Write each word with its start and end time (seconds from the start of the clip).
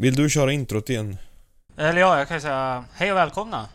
Vill 0.00 0.14
du 0.14 0.30
köra 0.30 0.52
introt 0.52 0.90
igen? 0.90 1.16
Eller 1.76 2.00
ja, 2.00 2.18
jag 2.18 2.28
kan 2.28 2.36
ju 2.36 2.40
säga 2.40 2.84
hej 2.94 3.12
och 3.12 3.16
välkomna. 3.16 3.68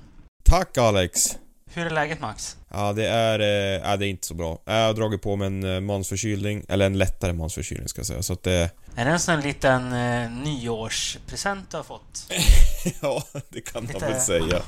Tack 0.44 0.78
Alex! 0.78 1.38
Hur 1.74 1.86
är 1.86 1.90
läget 1.90 2.22
Max? 2.22 2.58
Ja, 2.70 2.94
det 2.94 3.08
är... 3.08 3.40
Eh, 3.40 3.90
ja, 3.90 3.98
det 3.98 4.06
är 4.06 4.10
inte 4.10 4.28
så 4.28 4.34
bra. 4.34 4.62
Jag 4.66 4.74
har 4.88 4.94
dragit 4.94 5.22
på 5.22 5.36
mig 5.36 5.48
en 5.48 5.64
eh, 5.76 5.80
mansförkylning, 5.80 6.66
eller 6.70 6.86
en 6.86 6.98
lättare 6.98 7.34
mansförkylning 7.34 7.88
ska 7.88 8.00
jag 8.00 8.06
säga, 8.06 8.22
så 8.22 8.34
att 8.34 8.44
det... 8.44 8.70
Är 8.96 9.06
det 9.06 9.12
en 9.12 9.20
sån 9.20 9.42
liten 9.42 9.94
eh, 9.94 10.32
nyårspresent 10.32 11.72
du 11.72 11.78
har 11.78 11.84
fått? 11.84 12.32
ja, 13.02 13.24
det 13.50 13.62
kan 13.62 13.84
man 13.84 13.94
Lite- 13.94 14.06
väl 14.06 14.22
säga. 14.22 14.62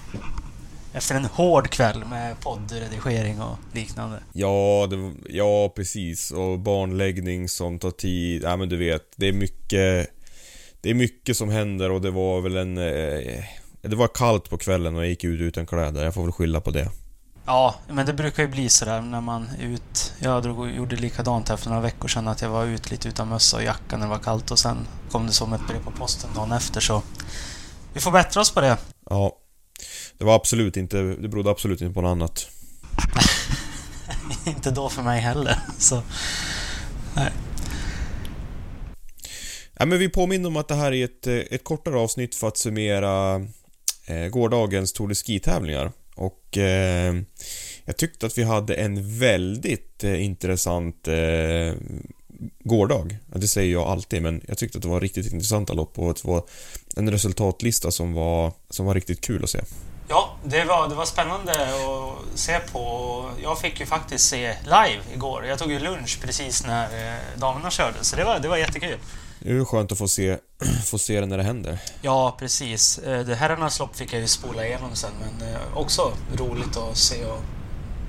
Efter 0.93 1.15
en 1.15 1.25
hård 1.25 1.69
kväll 1.69 2.05
med 2.05 2.39
poddredigering 2.39 3.41
och 3.41 3.57
liknande. 3.73 4.19
Ja, 4.33 4.87
det, 4.89 5.13
ja, 5.29 5.69
precis. 5.75 6.31
Och 6.31 6.59
barnläggning 6.59 7.49
som 7.49 7.79
tar 7.79 7.91
tid. 7.91 8.43
Ja, 8.43 8.55
men 8.55 8.69
du 8.69 8.77
vet, 8.77 9.03
det 9.15 9.27
är 9.27 9.33
mycket... 9.33 10.14
Det 10.85 10.89
är 10.89 10.93
mycket 10.93 11.37
som 11.37 11.49
händer 11.49 11.91
och 11.91 12.01
det 12.01 12.11
var 12.11 12.41
väl 12.41 12.57
en... 12.57 12.77
Eh, 12.77 13.43
det 13.81 13.95
var 13.95 14.07
kallt 14.07 14.49
på 14.49 14.57
kvällen 14.57 14.95
och 14.95 15.01
jag 15.01 15.09
gick 15.09 15.23
ut 15.23 15.41
utan 15.41 15.65
kläder. 15.65 16.03
Jag 16.03 16.13
får 16.13 16.23
väl 16.23 16.31
skylla 16.31 16.61
på 16.61 16.71
det. 16.71 16.89
Ja, 17.45 17.75
men 17.87 18.05
det 18.05 18.13
brukar 18.13 18.43
ju 18.43 18.49
bli 18.49 18.69
sådär 18.69 19.01
när 19.01 19.21
man 19.21 19.49
är 19.59 19.65
ut... 19.65 20.13
Jag 20.19 20.43
drog, 20.43 20.71
gjorde 20.71 20.95
likadant 20.95 21.49
här 21.49 21.57
för 21.57 21.69
några 21.69 21.81
veckor 21.81 22.07
sedan 22.07 22.27
att 22.27 22.41
jag 22.41 22.49
var 22.49 22.65
ut 22.65 22.91
lite 22.91 23.07
utan 23.07 23.27
mössa 23.27 23.57
och 23.57 23.63
jacka 23.63 23.97
när 23.97 24.05
det 24.05 24.09
var 24.09 24.19
kallt 24.19 24.51
och 24.51 24.59
sen 24.59 24.77
kom 25.11 25.27
det 25.27 25.33
som 25.33 25.53
ett 25.53 25.67
brev 25.67 25.83
på 25.83 25.91
posten 25.91 26.29
dagen 26.35 26.51
efter 26.51 26.81
så... 26.81 27.01
Vi 27.93 27.99
får 27.99 28.11
bättra 28.11 28.41
oss 28.41 28.51
på 28.53 28.61
det. 28.61 28.77
Ja. 29.09 29.37
Det 30.17 30.25
var 30.25 30.35
absolut 30.35 30.77
inte... 30.77 30.97
Det 30.97 31.27
berodde 31.27 31.49
absolut 31.49 31.81
inte 31.81 31.93
på 31.93 32.01
något 32.01 32.11
annat. 32.11 32.47
Inte 34.45 34.71
då 34.71 34.89
för 34.89 35.01
mig 35.03 35.21
heller. 35.21 35.59
Så... 35.77 36.01
Nej. 37.15 37.31
Ja, 39.79 39.85
men 39.85 39.99
vi 39.99 40.09
påminner 40.09 40.47
om 40.47 40.57
att 40.57 40.67
det 40.67 40.75
här 40.75 40.91
är 40.91 41.05
ett, 41.05 41.27
eh, 41.27 41.35
ett 41.35 41.63
kortare 41.63 41.99
avsnitt 41.99 42.35
för 42.35 42.47
att 42.47 42.57
summera 42.57 43.35
eh, 44.05 44.27
gårdagens 44.27 44.93
Tour 44.93 45.07
de 45.07 45.15
Ski-tävlingar. 45.15 45.91
Och 46.15 46.57
eh, 46.57 47.15
jag 47.85 47.97
tyckte 47.97 48.25
att 48.25 48.37
vi 48.37 48.43
hade 48.43 48.75
en 48.75 49.19
väldigt 49.19 50.03
eh, 50.03 50.23
intressant 50.23 51.07
eh, 51.07 51.73
gårdag. 52.63 53.17
Ja, 53.33 53.37
det 53.39 53.47
säger 53.47 53.73
jag 53.73 53.87
alltid, 53.87 54.21
men 54.21 54.41
jag 54.47 54.57
tyckte 54.57 54.77
att 54.77 54.81
det 54.81 54.87
var 54.87 55.01
riktigt 55.01 55.33
intressanta 55.33 55.73
lopp 55.73 55.99
och 55.99 56.13
det 56.13 56.25
var 56.25 56.43
en 56.95 57.11
resultatlista 57.11 57.91
som 57.91 58.13
var, 58.13 58.51
som 58.69 58.85
var 58.85 58.93
riktigt 58.93 59.21
kul 59.21 59.43
att 59.43 59.49
se. 59.49 59.59
Ja, 60.09 60.37
det 60.43 60.63
var, 60.63 60.89
det 60.89 60.95
var 60.95 61.05
spännande 61.05 61.51
att 61.51 62.39
se 62.39 62.59
på. 62.71 63.29
Jag 63.43 63.59
fick 63.59 63.79
ju 63.79 63.85
faktiskt 63.85 64.29
se 64.29 64.55
live 64.63 65.01
igår. 65.13 65.45
Jag 65.45 65.59
tog 65.59 65.71
ju 65.71 65.79
lunch 65.79 66.19
precis 66.21 66.65
när 66.65 66.83
eh, 66.83 67.19
damerna 67.35 67.71
körde, 67.71 67.97
så 68.01 68.15
det 68.15 68.23
var, 68.23 68.39
det 68.39 68.47
var 68.47 68.57
jättekul. 68.57 68.97
Det 69.45 69.51
är 69.51 69.55
ju 69.55 69.65
skönt 69.65 69.91
att 69.91 69.97
få 69.97 70.07
se, 70.07 70.37
få 70.85 70.97
se 70.97 71.19
det 71.19 71.25
när 71.25 71.37
det 71.37 71.43
händer. 71.43 71.79
Ja, 72.01 72.35
precis. 72.39 72.97
Eh, 72.97 73.25
Det 73.25 73.35
herrarnas 73.35 73.79
lopp 73.79 73.95
fick 73.95 74.13
jag 74.13 74.21
ju 74.21 74.27
spola 74.27 74.65
igenom 74.67 74.95
sen, 74.95 75.11
men 75.19 75.49
eh, 75.53 75.77
också 75.77 76.13
roligt 76.35 76.77
att 76.77 76.97
se 76.97 77.25
och... 77.25 77.39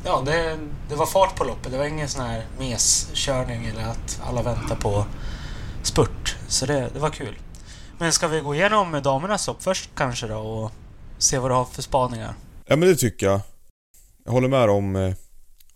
Ja, 0.04 0.22
det, 0.26 0.58
det 0.88 0.94
var 0.94 1.06
fart 1.06 1.36
på 1.36 1.44
loppet. 1.44 1.72
Det 1.72 1.78
var 1.78 1.84
ingen 1.84 2.08
sån 2.08 2.24
här 2.24 2.46
meskörning 2.58 3.66
eller 3.66 3.82
att 3.88 4.20
alla 4.24 4.42
väntar 4.42 4.76
på 4.76 5.06
spurt. 5.82 6.36
Så 6.48 6.66
det, 6.66 6.90
det 6.92 6.98
var 6.98 7.10
kul. 7.10 7.38
Men 7.98 8.12
ska 8.12 8.28
vi 8.28 8.40
gå 8.40 8.54
igenom 8.54 9.00
damernas 9.02 9.46
lopp 9.46 9.62
först 9.62 9.90
kanske 9.94 10.26
då 10.26 10.38
och 10.38 10.72
se 11.18 11.38
vad 11.38 11.50
du 11.50 11.54
har 11.54 11.64
för 11.64 11.82
spaningar? 11.82 12.34
Ja 12.66 12.76
men 12.76 12.88
det 12.88 12.96
tycker 12.96 13.26
jag. 13.26 13.40
Jag 14.24 14.32
håller 14.32 14.48
med 14.48 14.70
om 14.70 14.96
eh, 14.96 15.14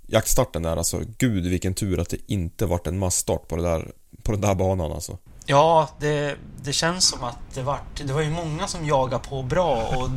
jaktstarten 0.06 0.62
där 0.62 0.76
alltså. 0.76 1.00
Gud 1.19 1.47
vilken 1.47 1.75
tur 1.75 2.00
att 2.00 2.09
det 2.09 2.19
inte 2.26 2.66
vart 2.66 2.87
en 2.87 2.99
massstart 2.99 3.49
på, 3.49 3.56
det 3.56 3.62
där, 3.62 3.91
på 4.22 4.32
den 4.32 4.41
där 4.41 4.54
banan 4.54 4.93
alltså. 4.93 5.19
Ja, 5.47 5.89
det, 5.99 6.37
det 6.62 6.73
känns 6.73 7.09
som 7.09 7.25
att 7.25 7.39
det 7.55 7.62
vart... 7.62 8.01
Det 8.05 8.12
var 8.12 8.21
ju 8.21 8.31
många 8.31 8.67
som 8.67 8.87
jagade 8.87 9.25
på 9.28 9.43
bra 9.43 9.87
och 9.97 10.11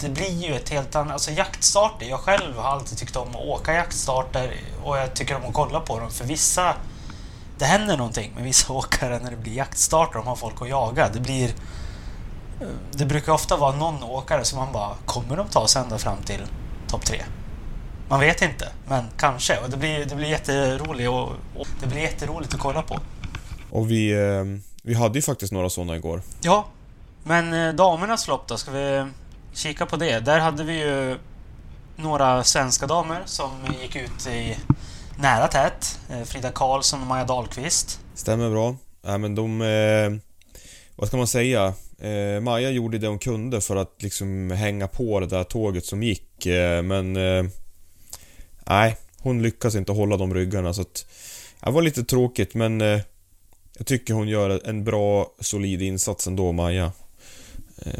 det 0.00 0.08
blir 0.08 0.48
ju 0.48 0.54
ett 0.54 0.68
helt 0.68 0.96
annat... 0.96 1.12
Alltså 1.12 1.30
jaktstarter, 1.30 2.06
jag 2.06 2.20
själv 2.20 2.56
har 2.56 2.70
alltid 2.70 2.98
tyckt 2.98 3.16
om 3.16 3.28
att 3.28 3.36
åka 3.36 3.74
jaktstarter 3.74 4.60
och 4.84 4.98
jag 4.98 5.14
tycker 5.14 5.36
om 5.36 5.44
att 5.44 5.54
kolla 5.54 5.80
på 5.80 5.98
dem 5.98 6.10
för 6.10 6.24
vissa... 6.24 6.74
Det 7.58 7.64
händer 7.64 7.96
någonting 7.96 8.32
med 8.34 8.44
vissa 8.44 8.72
åkare 8.72 9.18
när 9.18 9.30
det 9.30 9.36
blir 9.36 9.52
jaktstarter, 9.52 10.18
de 10.18 10.26
har 10.26 10.36
folk 10.36 10.62
att 10.62 10.68
jaga. 10.68 11.08
Det 11.08 11.20
blir... 11.20 11.54
Det 12.92 13.06
brukar 13.06 13.32
ofta 13.32 13.56
vara 13.56 13.76
någon 13.76 14.02
åkare 14.02 14.44
som 14.44 14.58
man 14.58 14.72
bara, 14.72 14.94
kommer 15.06 15.36
de 15.36 15.48
ta 15.48 15.68
sig 15.68 15.82
ända 15.82 15.98
fram 15.98 16.18
till 16.22 16.40
topp 16.88 17.04
tre? 17.04 17.22
Man 18.08 18.20
vet 18.20 18.42
inte, 18.42 18.68
men 18.88 19.04
kanske. 19.16 19.56
Och 19.56 19.70
det 19.70 19.76
blir, 19.76 20.04
det 20.04 20.16
blir 20.16 20.28
jätteroligt 20.28 21.08
och, 21.08 21.28
och 21.56 21.68
det 21.80 21.86
blir 21.86 22.00
jätteroligt 22.00 22.54
att 22.54 22.60
kolla 22.60 22.82
på. 22.82 22.98
Och 23.70 23.90
vi, 23.90 24.12
eh, 24.12 24.44
vi 24.82 24.94
hade 24.94 25.18
ju 25.18 25.22
faktiskt 25.22 25.52
några 25.52 25.70
sådana 25.70 25.96
igår. 25.96 26.22
Ja, 26.40 26.66
men 27.24 27.52
eh, 27.52 27.74
damernas 27.74 28.28
lopp 28.28 28.48
då, 28.48 28.56
ska 28.56 28.70
vi 28.70 29.06
kika 29.52 29.86
på 29.86 29.96
det? 29.96 30.20
Där 30.20 30.38
hade 30.38 30.64
vi 30.64 30.80
ju 30.80 31.18
några 31.96 32.44
svenska 32.44 32.86
damer 32.86 33.22
som 33.24 33.50
gick 33.82 33.96
ut 33.96 34.26
i 34.26 34.56
nära 35.18 35.48
tät. 35.48 36.00
Eh, 36.10 36.22
Frida 36.22 36.50
Karlsson 36.50 37.00
och 37.00 37.06
Maja 37.06 37.24
Dahlqvist. 37.24 38.00
Stämmer 38.14 38.50
bra. 38.50 38.76
Ja 39.02 39.18
men 39.18 39.34
de... 39.34 39.62
Eh, 39.62 40.20
vad 40.96 41.08
ska 41.08 41.16
man 41.16 41.26
säga? 41.26 41.74
Eh, 41.98 42.40
Maja 42.40 42.70
gjorde 42.70 42.98
det 42.98 43.06
hon 43.06 43.18
kunde 43.18 43.60
för 43.60 43.76
att 43.76 44.02
liksom 44.02 44.50
hänga 44.50 44.88
på 44.88 45.20
det 45.20 45.26
där 45.26 45.44
tåget 45.44 45.84
som 45.84 46.02
gick. 46.02 46.46
Eh, 46.46 46.82
men... 46.82 47.12
Nej, 48.66 48.96
hon 49.18 49.42
lyckas 49.42 49.74
inte 49.74 49.92
hålla 49.92 50.16
de 50.16 50.34
ryggarna 50.34 50.74
så 50.74 50.80
att... 50.80 51.06
Det 51.60 51.70
var 51.70 51.82
lite 51.82 52.04
tråkigt 52.04 52.54
men... 52.54 52.82
Jag 53.80 53.86
tycker 53.86 54.14
hon 54.14 54.28
gör 54.28 54.60
en 54.64 54.84
bra, 54.84 55.32
solid 55.40 55.82
insats 55.82 56.26
ändå, 56.26 56.52
Maja. 56.52 56.92
Eh, 57.82 57.92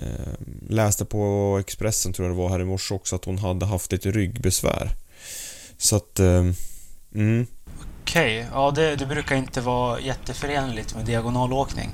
läste 0.68 1.04
på 1.04 1.56
Expressen, 1.60 2.12
tror 2.12 2.28
jag 2.28 2.36
det 2.36 2.42
var, 2.42 2.48
här 2.48 2.60
i 2.60 2.64
morse 2.64 2.94
också 2.94 3.16
att 3.16 3.24
hon 3.24 3.38
hade 3.38 3.66
haft 3.66 3.92
lite 3.92 4.10
ryggbesvär. 4.10 4.90
Så 5.78 5.96
att... 5.96 6.20
Eh, 6.20 6.44
mm. 7.14 7.46
Okej, 8.02 8.46
ja 8.52 8.70
det, 8.70 8.96
det 8.96 9.06
brukar 9.06 9.36
inte 9.36 9.60
vara 9.60 10.00
jätteförenligt 10.00 10.94
med 10.94 11.04
diagonalåkning. 11.04 11.90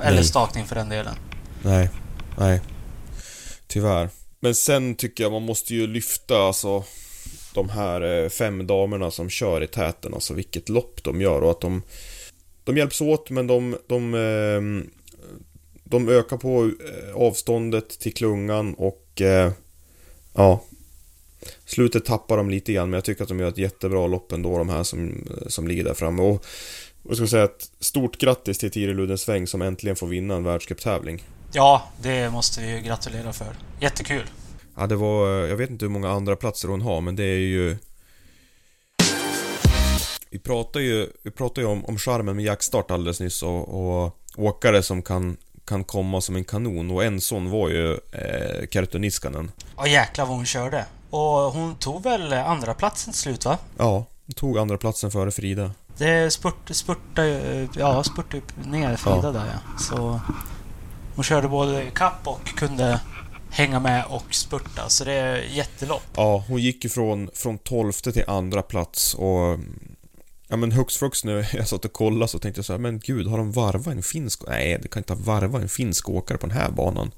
Eller 0.00 0.16
Nej. 0.16 0.24
stakning 0.24 0.64
för 0.64 0.74
den 0.74 0.88
delen. 0.88 1.14
Nej, 1.62 1.90
nej. 2.38 2.60
Tyvärr. 3.66 4.08
Men 4.40 4.54
sen 4.54 4.94
tycker 4.94 5.24
jag 5.24 5.32
man 5.32 5.42
måste 5.42 5.74
ju 5.74 5.86
lyfta 5.86 6.42
alltså 6.42 6.84
de 7.54 7.68
här 7.68 8.22
eh, 8.22 8.28
fem 8.28 8.66
damerna 8.66 9.10
som 9.10 9.30
kör 9.30 9.62
i 9.62 9.66
täten, 9.66 10.14
alltså 10.14 10.34
vilket 10.34 10.68
lopp 10.68 11.02
de 11.02 11.20
gör 11.20 11.42
och 11.42 11.50
att 11.50 11.60
de 11.60 11.82
de 12.64 12.76
hjälps 12.76 13.00
åt 13.00 13.30
men 13.30 13.46
de, 13.46 13.76
de, 13.86 14.14
eh, 14.14 14.90
de 15.84 16.08
ökar 16.08 16.36
på 16.36 16.64
eh, 16.64 17.16
avståndet 17.16 17.88
till 17.88 18.14
klungan 18.14 18.74
och 18.74 19.22
ja 20.34 20.62
Slutet 21.64 22.04
tappar 22.04 22.36
de 22.36 22.50
lite 22.50 22.72
grann 22.72 22.90
men 22.90 22.96
jag 22.96 23.04
tycker 23.04 23.22
att 23.22 23.28
de 23.28 23.40
gör 23.40 23.48
ett 23.48 23.58
jättebra 23.58 24.06
lopp 24.06 24.32
ändå 24.32 24.58
de 24.58 24.68
här 24.68 24.82
som, 24.82 25.28
som 25.46 25.68
ligger 25.68 25.84
där 25.84 25.94
framme 25.94 26.22
och 26.22 26.46
jag 27.08 27.16
ska 27.16 27.26
säga 27.26 27.44
ett 27.44 27.70
stort 27.80 28.18
grattis 28.18 28.58
till 28.58 28.70
Tiril 28.70 28.96
Ludensväng 28.96 29.46
som 29.46 29.62
äntligen 29.62 29.96
får 29.96 30.06
vinna 30.06 30.34
en 30.34 30.44
världscuptävling. 30.44 31.22
Ja, 31.52 31.82
det 32.02 32.30
måste 32.30 32.60
vi 32.60 32.70
ju 32.76 32.80
gratulera 32.80 33.32
för. 33.32 33.56
Jättekul. 33.80 34.24
Ja, 34.76 34.86
det 34.86 34.96
var... 34.96 35.28
Jag 35.28 35.56
vet 35.56 35.70
inte 35.70 35.84
hur 35.84 35.90
många 35.90 36.10
andra 36.10 36.36
platser 36.36 36.68
hon 36.68 36.80
har, 36.80 37.00
men 37.00 37.16
det 37.16 37.24
är 37.24 37.38
ju... 37.38 37.76
Vi 40.30 40.38
pratade 40.38 40.84
ju, 40.84 41.08
vi 41.22 41.30
pratade 41.30 41.60
ju 41.60 41.66
om, 41.66 41.84
om 41.84 41.98
charmen 41.98 42.36
med 42.36 42.44
jaktstart 42.44 42.90
alldeles 42.90 43.20
nyss 43.20 43.42
och, 43.42 43.68
och 43.68 44.16
åkare 44.36 44.82
som 44.82 45.02
kan, 45.02 45.36
kan 45.64 45.84
komma 45.84 46.20
som 46.20 46.36
en 46.36 46.44
kanon 46.44 46.90
och 46.90 47.04
en 47.04 47.20
sån 47.20 47.50
var 47.50 47.68
ju 47.68 47.92
eh, 47.92 48.66
Kerttu 48.70 48.98
Niskanen. 48.98 49.52
Ja 49.76 49.86
jäklar 49.86 50.26
vad 50.26 50.36
hon 50.36 50.46
körde. 50.46 50.84
Och 51.10 51.20
hon 51.28 51.74
tog 51.74 52.02
väl 52.02 52.32
andra 52.32 52.74
platsen 52.74 53.12
till 53.12 53.22
slut 53.22 53.44
va? 53.44 53.58
Ja, 53.78 54.06
hon 54.26 54.34
tog 54.34 54.58
andra 54.58 54.78
platsen 54.78 55.10
före 55.10 55.30
Frida. 55.30 55.70
Det 55.98 56.32
spurt, 56.32 56.70
spurtade 56.70 57.68
ja, 57.76 58.04
spurtade 58.04 58.42
ner 58.64 58.96
Frida 58.96 59.20
ja. 59.22 59.32
där 59.32 59.46
ja. 59.46 59.78
Så 59.78 60.20
hon 61.14 61.24
körde 61.24 61.48
både 61.48 61.90
kapp 61.94 62.26
och 62.26 62.44
kunde 62.44 63.00
hänga 63.50 63.80
med 63.80 64.04
och 64.08 64.34
spurta, 64.34 64.88
så 64.88 65.04
det 65.04 65.12
är 65.12 65.36
jättelopp. 65.36 66.02
Ja, 66.16 66.44
hon 66.48 66.60
gick 66.60 66.84
ju 66.84 66.90
från, 66.90 67.30
från 67.34 67.58
12 67.58 67.92
till 67.92 68.24
andra 68.26 68.62
plats 68.62 69.14
och 69.14 69.58
Ja 70.50 70.56
men 70.56 70.72
hux 70.72 70.96
flux 70.96 71.24
nu, 71.24 71.44
jag 71.52 71.68
satt 71.68 71.84
och 71.84 71.92
kollade 71.92 72.28
så 72.28 72.38
tänkte 72.38 72.58
jag 72.58 72.64
så 72.64 72.72
här, 72.72 72.80
men 72.80 72.98
gud, 72.98 73.26
har 73.26 73.38
de 73.38 73.52
varvat 73.52 73.86
en 73.94 74.02
finsk... 74.02 74.42
Nej, 74.46 74.78
det 74.82 74.88
kan 74.88 75.00
inte 75.00 75.12
ha 75.12 75.20
varvat 75.20 75.62
en 75.62 75.68
finsk 75.68 76.08
åkare 76.08 76.38
på 76.38 76.46
den 76.46 76.56
här 76.56 76.70
banan. 76.70 77.10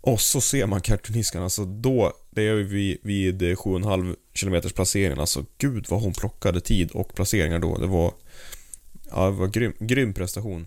Och 0.00 0.20
så 0.20 0.40
ser 0.40 0.66
man 0.66 0.80
kartoniskan, 0.80 1.42
alltså 1.42 1.64
då, 1.64 2.12
det 2.30 2.42
är 2.42 2.54
vi 2.54 2.98
vid 3.02 3.42
7,5 3.42 4.16
km 4.32 4.62
placeringen, 4.74 5.20
alltså 5.20 5.44
gud 5.58 5.86
vad 5.88 6.00
hon 6.00 6.12
plockade 6.12 6.60
tid 6.60 6.90
och 6.90 7.14
placeringar 7.14 7.58
då. 7.58 7.78
Det 7.78 7.86
var... 7.86 8.14
Ja, 9.10 9.24
det 9.24 9.30
var 9.30 9.46
grym, 9.46 9.72
grym 9.78 10.14
prestation. 10.14 10.66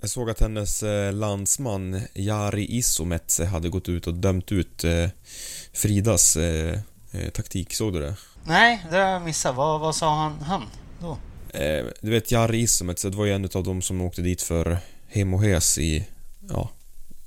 Jag 0.00 0.10
såg 0.10 0.30
att 0.30 0.40
hennes 0.40 0.82
eh, 0.82 1.12
landsman 1.12 2.00
Jari 2.14 2.76
Isometse 2.76 3.44
hade 3.44 3.68
gått 3.68 3.88
ut 3.88 4.06
och 4.06 4.14
dömt 4.14 4.52
ut 4.52 4.84
eh, 4.84 5.08
Fridas 5.72 6.36
eh, 6.36 6.78
taktik. 7.32 7.74
Såg 7.74 7.92
du 7.92 8.00
det? 8.00 8.16
Nej, 8.44 8.86
det 8.90 8.96
har 8.96 9.08
jag 9.08 9.22
missat. 9.22 9.56
Vad, 9.56 9.80
vad 9.80 9.94
sa 9.94 10.16
han, 10.16 10.40
han 10.40 10.62
då? 11.00 11.18
du 12.00 12.10
vet 12.10 12.30
Jari 12.30 12.60
Isometse, 12.60 13.10
det 13.10 13.16
var 13.16 13.24
ju 13.24 13.32
en 13.32 13.48
av 13.54 13.64
de 13.64 13.82
som 13.82 14.00
åkte 14.00 14.22
dit 14.22 14.42
för 14.42 14.78
Hem 15.08 15.34
och 15.34 15.44
Hes 15.44 15.78
i... 15.78 16.06
Ja, 16.48 16.70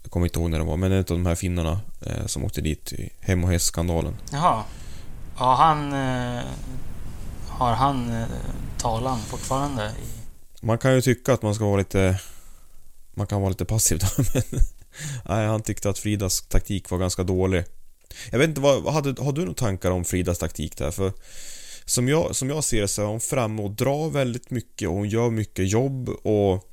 jag 0.04 0.12
kommer 0.12 0.26
inte 0.26 0.40
ihåg 0.40 0.50
när 0.50 0.60
det 0.60 0.66
var, 0.66 0.78
men 0.78 0.92
en 0.92 0.98
av 0.98 1.04
de 1.04 1.26
här 1.26 1.36
finnarna 1.36 1.80
som 2.26 2.44
åkte 2.44 2.62
dit 2.62 2.94
i 2.94 3.10
Hem 3.20 3.44
och 3.44 3.54
Hes-skandalen. 3.54 4.18
Jaha. 4.32 4.64
Ja, 5.38 5.56
han... 5.56 5.92
har 7.48 7.74
han 7.74 8.26
talan 8.78 9.20
fortfarande? 9.20 9.92
Man 10.62 10.78
kan 10.78 10.94
ju 10.94 11.02
tycka 11.02 11.34
att 11.34 11.42
man 11.42 11.56
ska 11.56 11.66
vara 11.66 11.78
lite 11.78 12.20
man 13.14 13.28
kan 13.28 13.42
vara 13.42 13.50
lite 13.50 13.66
passiv 13.66 14.00
då, 14.00 14.24
men... 14.34 14.62
Nej, 15.26 15.48
han 15.48 15.62
tyckte 15.62 15.90
att 15.90 16.00
Fridas 16.00 16.42
taktik 16.42 16.90
var 16.90 16.98
ganska 16.98 17.24
dålig. 17.24 17.66
Jag 18.32 18.40
vet 18.40 18.50
inte, 18.50 18.62
vad, 18.62 18.94
hade, 18.94 19.24
har 19.24 19.32
du 19.32 19.42
några 19.42 19.54
tankar 19.54 19.92
om 19.92 20.06
Fridas 20.06 20.38
taktik 20.38 20.78
där? 20.78 20.92
För 20.92 21.12
som 21.86 22.08
jag, 22.08 22.36
som 22.36 22.50
jag 22.50 22.64
ser 22.64 22.82
det 22.82 22.88
så 22.88 23.02
är 23.02 23.06
hon 23.06 23.20
framme 23.20 23.62
och 23.62 23.72
drar 23.72 24.10
väldigt 24.10 24.50
mycket 24.50 24.90
och 24.90 24.96
hon 24.96 25.10
gör 25.10 25.30
mycket 25.30 25.72
jobb 25.72 26.10
och 26.10 26.70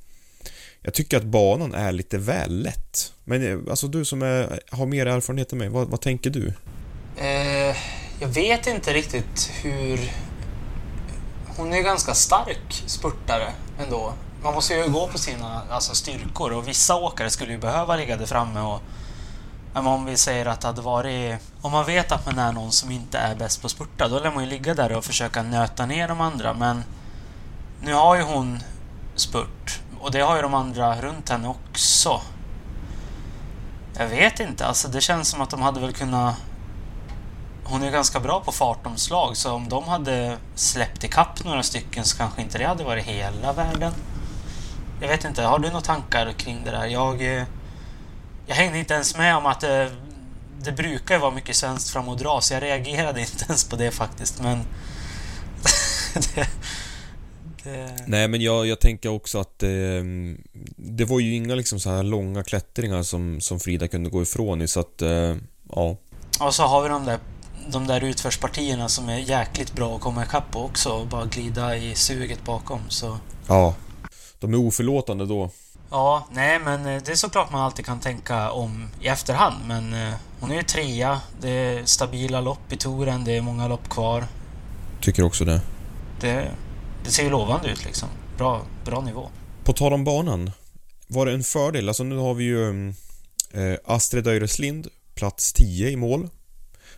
jag 0.81 0.93
tycker 0.93 1.17
att 1.17 1.23
banan 1.23 1.73
är 1.73 1.91
lite 1.91 2.17
väl 2.17 2.61
lätt. 2.61 3.13
Men 3.23 3.47
eh, 3.47 3.59
alltså 3.69 3.87
du 3.87 4.05
som 4.05 4.21
är, 4.21 4.59
har 4.71 4.85
mer 4.85 5.05
erfarenhet 5.05 5.51
än 5.51 5.57
mig, 5.57 5.69
vad, 5.69 5.87
vad 5.87 6.01
tänker 6.01 6.29
du? 6.29 6.53
Eh, 7.17 7.75
jag 8.19 8.27
vet 8.27 8.67
inte 8.67 8.93
riktigt 8.93 9.51
hur... 9.61 9.99
Hon 11.57 11.73
är 11.73 11.81
ganska 11.81 12.13
stark 12.13 12.83
spurtare 12.87 13.53
ändå 13.79 14.13
man 14.43 14.53
måste 14.53 14.73
ju 14.73 14.89
gå 14.89 15.07
på 15.07 15.17
sina 15.17 15.61
alltså, 15.69 15.95
styrkor 15.95 16.53
och 16.53 16.67
vissa 16.67 16.95
åkare 16.95 17.29
skulle 17.29 17.51
ju 17.51 17.57
behöva 17.57 17.95
ligga 17.95 18.17
där 18.17 18.25
framme 18.25 18.59
och 18.59 18.81
men 19.73 19.87
om 19.87 20.05
vi 20.05 20.17
säger 20.17 20.45
att 20.45 20.61
det 20.61 20.67
hade 20.67 20.81
varit... 20.81 21.39
Om 21.61 21.71
man 21.71 21.85
vet 21.85 22.11
att 22.11 22.25
man 22.25 22.39
är 22.39 22.51
någon 22.51 22.71
som 22.71 22.91
inte 22.91 23.17
är 23.17 23.35
bäst 23.35 23.61
på 23.61 23.65
att 23.65 23.71
spurta, 23.71 24.07
då 24.07 24.19
lär 24.19 24.31
man 24.31 24.43
ju 24.43 24.49
ligga 24.49 24.73
där 24.73 24.91
och 24.91 25.05
försöka 25.05 25.43
nöta 25.43 25.85
ner 25.85 26.07
de 26.07 26.21
andra, 26.21 26.53
men 26.53 26.83
nu 27.81 27.93
har 27.93 28.15
ju 28.15 28.21
hon 28.21 28.59
spurt 29.15 29.79
och 30.01 30.11
det 30.11 30.19
har 30.19 30.35
ju 30.35 30.41
de 30.41 30.53
andra 30.53 31.01
runt 31.01 31.29
henne 31.29 31.47
också. 31.47 32.21
Jag 33.97 34.07
vet 34.07 34.39
inte, 34.39 34.65
alltså 34.65 34.87
det 34.87 35.01
känns 35.01 35.29
som 35.29 35.41
att 35.41 35.49
de 35.49 35.61
hade 35.61 35.79
väl 35.79 35.93
kunnat... 35.93 36.35
Hon 37.63 37.83
är 37.83 37.91
ganska 37.91 38.19
bra 38.19 38.39
på 38.39 38.51
fartomslag, 38.51 39.37
så 39.37 39.53
om 39.53 39.69
de 39.69 39.87
hade 39.87 40.37
släppt 40.55 41.03
ikapp 41.03 41.43
några 41.43 41.63
stycken 41.63 42.05
så 42.05 42.17
kanske 42.17 42.41
inte 42.41 42.57
det 42.57 42.65
hade 42.65 42.83
varit 42.83 43.05
hela 43.05 43.53
världen. 43.53 43.93
Jag 45.01 45.07
vet 45.07 45.25
inte, 45.25 45.43
har 45.43 45.59
du 45.59 45.67
några 45.67 45.81
tankar 45.81 46.31
kring 46.31 46.61
det 46.65 46.71
där? 46.71 46.85
Jag, 46.85 47.37
eh, 47.37 47.43
jag 48.51 48.55
hängde 48.55 48.79
inte 48.79 48.93
ens 48.93 49.17
med 49.17 49.35
om 49.35 49.45
att 49.45 49.59
det, 49.59 49.91
det 50.63 50.71
brukar 50.71 51.19
vara 51.19 51.31
mycket 51.31 51.55
svenskt 51.55 51.89
fram 51.89 52.07
och 52.07 52.17
dra, 52.17 52.41
så 52.41 52.53
jag 52.53 52.63
reagerade 52.63 53.19
inte 53.31 53.45
ens 53.47 53.63
på 53.63 53.75
det 53.75 53.91
faktiskt, 53.91 54.41
men... 54.41 54.57
det, 56.13 56.47
det... 57.63 57.95
Nej, 58.07 58.27
men 58.27 58.41
jag, 58.41 58.67
jag 58.67 58.79
tänker 58.79 59.09
också 59.09 59.39
att 59.39 59.63
eh, 59.63 59.69
det 60.75 61.05
var 61.05 61.19
ju 61.19 61.35
inga 61.35 61.55
liksom 61.55 61.79
så 61.79 61.89
här 61.89 62.03
långa 62.03 62.43
klättringar 62.43 63.03
som, 63.03 63.41
som 63.41 63.59
Frida 63.59 63.87
kunde 63.87 64.09
gå 64.09 64.21
ifrån 64.21 64.61
i, 64.61 64.67
så 64.67 64.79
att, 64.79 65.01
eh, 65.01 65.35
ja. 65.69 65.97
Och 66.39 66.55
så 66.55 66.63
har 66.63 66.83
vi 66.83 66.89
de 66.89 67.05
där, 67.05 67.19
de 67.67 67.87
där 67.87 68.03
utförspartierna 68.03 68.89
som 68.89 69.09
är 69.09 69.17
jäkligt 69.17 69.73
bra 69.73 69.95
att 69.95 70.01
komma 70.01 70.23
ikapp 70.23 70.51
på 70.51 70.63
också 70.63 70.89
och 70.89 71.07
bara 71.07 71.25
glida 71.25 71.77
i 71.77 71.95
suget 71.95 72.45
bakom, 72.45 72.79
så... 72.89 73.17
Ja, 73.47 73.75
de 74.39 74.53
är 74.53 74.57
oförlåtande 74.57 75.25
då. 75.25 75.49
Ja, 75.91 76.27
nej 76.31 76.59
men 76.59 76.85
eh, 76.85 77.01
det 77.05 77.11
är 77.11 77.15
såklart 77.15 77.51
man 77.51 77.61
alltid 77.61 77.85
kan 77.85 77.99
tänka 77.99 78.51
om 78.51 78.87
i 79.01 79.07
efterhand 79.07 79.55
men 79.67 79.93
eh, 79.93 80.13
hon 80.39 80.51
är 80.51 80.55
ju 80.55 80.63
trea, 80.63 81.21
det 81.41 81.49
är 81.49 81.85
stabila 81.85 82.41
lopp 82.41 82.73
i 82.73 82.77
touren, 82.77 83.23
det 83.23 83.37
är 83.37 83.41
många 83.41 83.67
lopp 83.67 83.89
kvar. 83.89 84.25
Tycker 85.01 85.23
också 85.23 85.45
det. 85.45 85.61
Det, 86.19 86.51
det 87.03 87.11
ser 87.11 87.23
ju 87.23 87.29
lovande 87.29 87.69
ut 87.69 87.85
liksom. 87.85 88.09
Bra, 88.37 88.61
bra 88.85 89.01
nivå. 89.01 89.29
På 89.63 89.73
tal 89.73 89.93
om 89.93 90.03
banan. 90.03 90.51
Var 91.07 91.25
det 91.25 91.33
en 91.33 91.43
fördel? 91.43 91.87
Alltså 91.87 92.03
nu 92.03 92.17
har 92.17 92.33
vi 92.33 92.43
ju 92.43 92.89
eh, 93.51 93.79
Astrid 93.85 94.27
Öreslind, 94.27 94.87
plats 95.15 95.53
10 95.53 95.89
i 95.89 95.95
mål. 95.95 96.29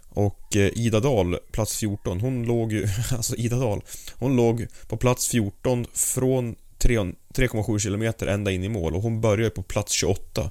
Och 0.10 0.56
Ida 0.56 1.00
Dahl, 1.00 1.38
plats 1.52 1.78
14. 1.78 2.22
Hon 2.22 2.44
låg 2.44 2.72
ju, 2.72 2.88
alltså 3.12 3.36
Ida 3.36 3.58
Dahl, 3.58 3.82
hon 4.20 4.36
låg 4.36 4.68
på 4.88 4.98
plats 4.98 5.28
14 5.28 5.86
från 5.94 6.56
3,7 6.90 7.80
km 7.80 8.30
ända 8.30 8.52
in 8.52 8.64
i 8.64 8.70
mål 8.70 8.96
och 8.96 9.02
hon 9.02 9.22
börjar 9.22 9.50
på 9.50 9.64
plats 9.64 9.92
28. 9.92 10.50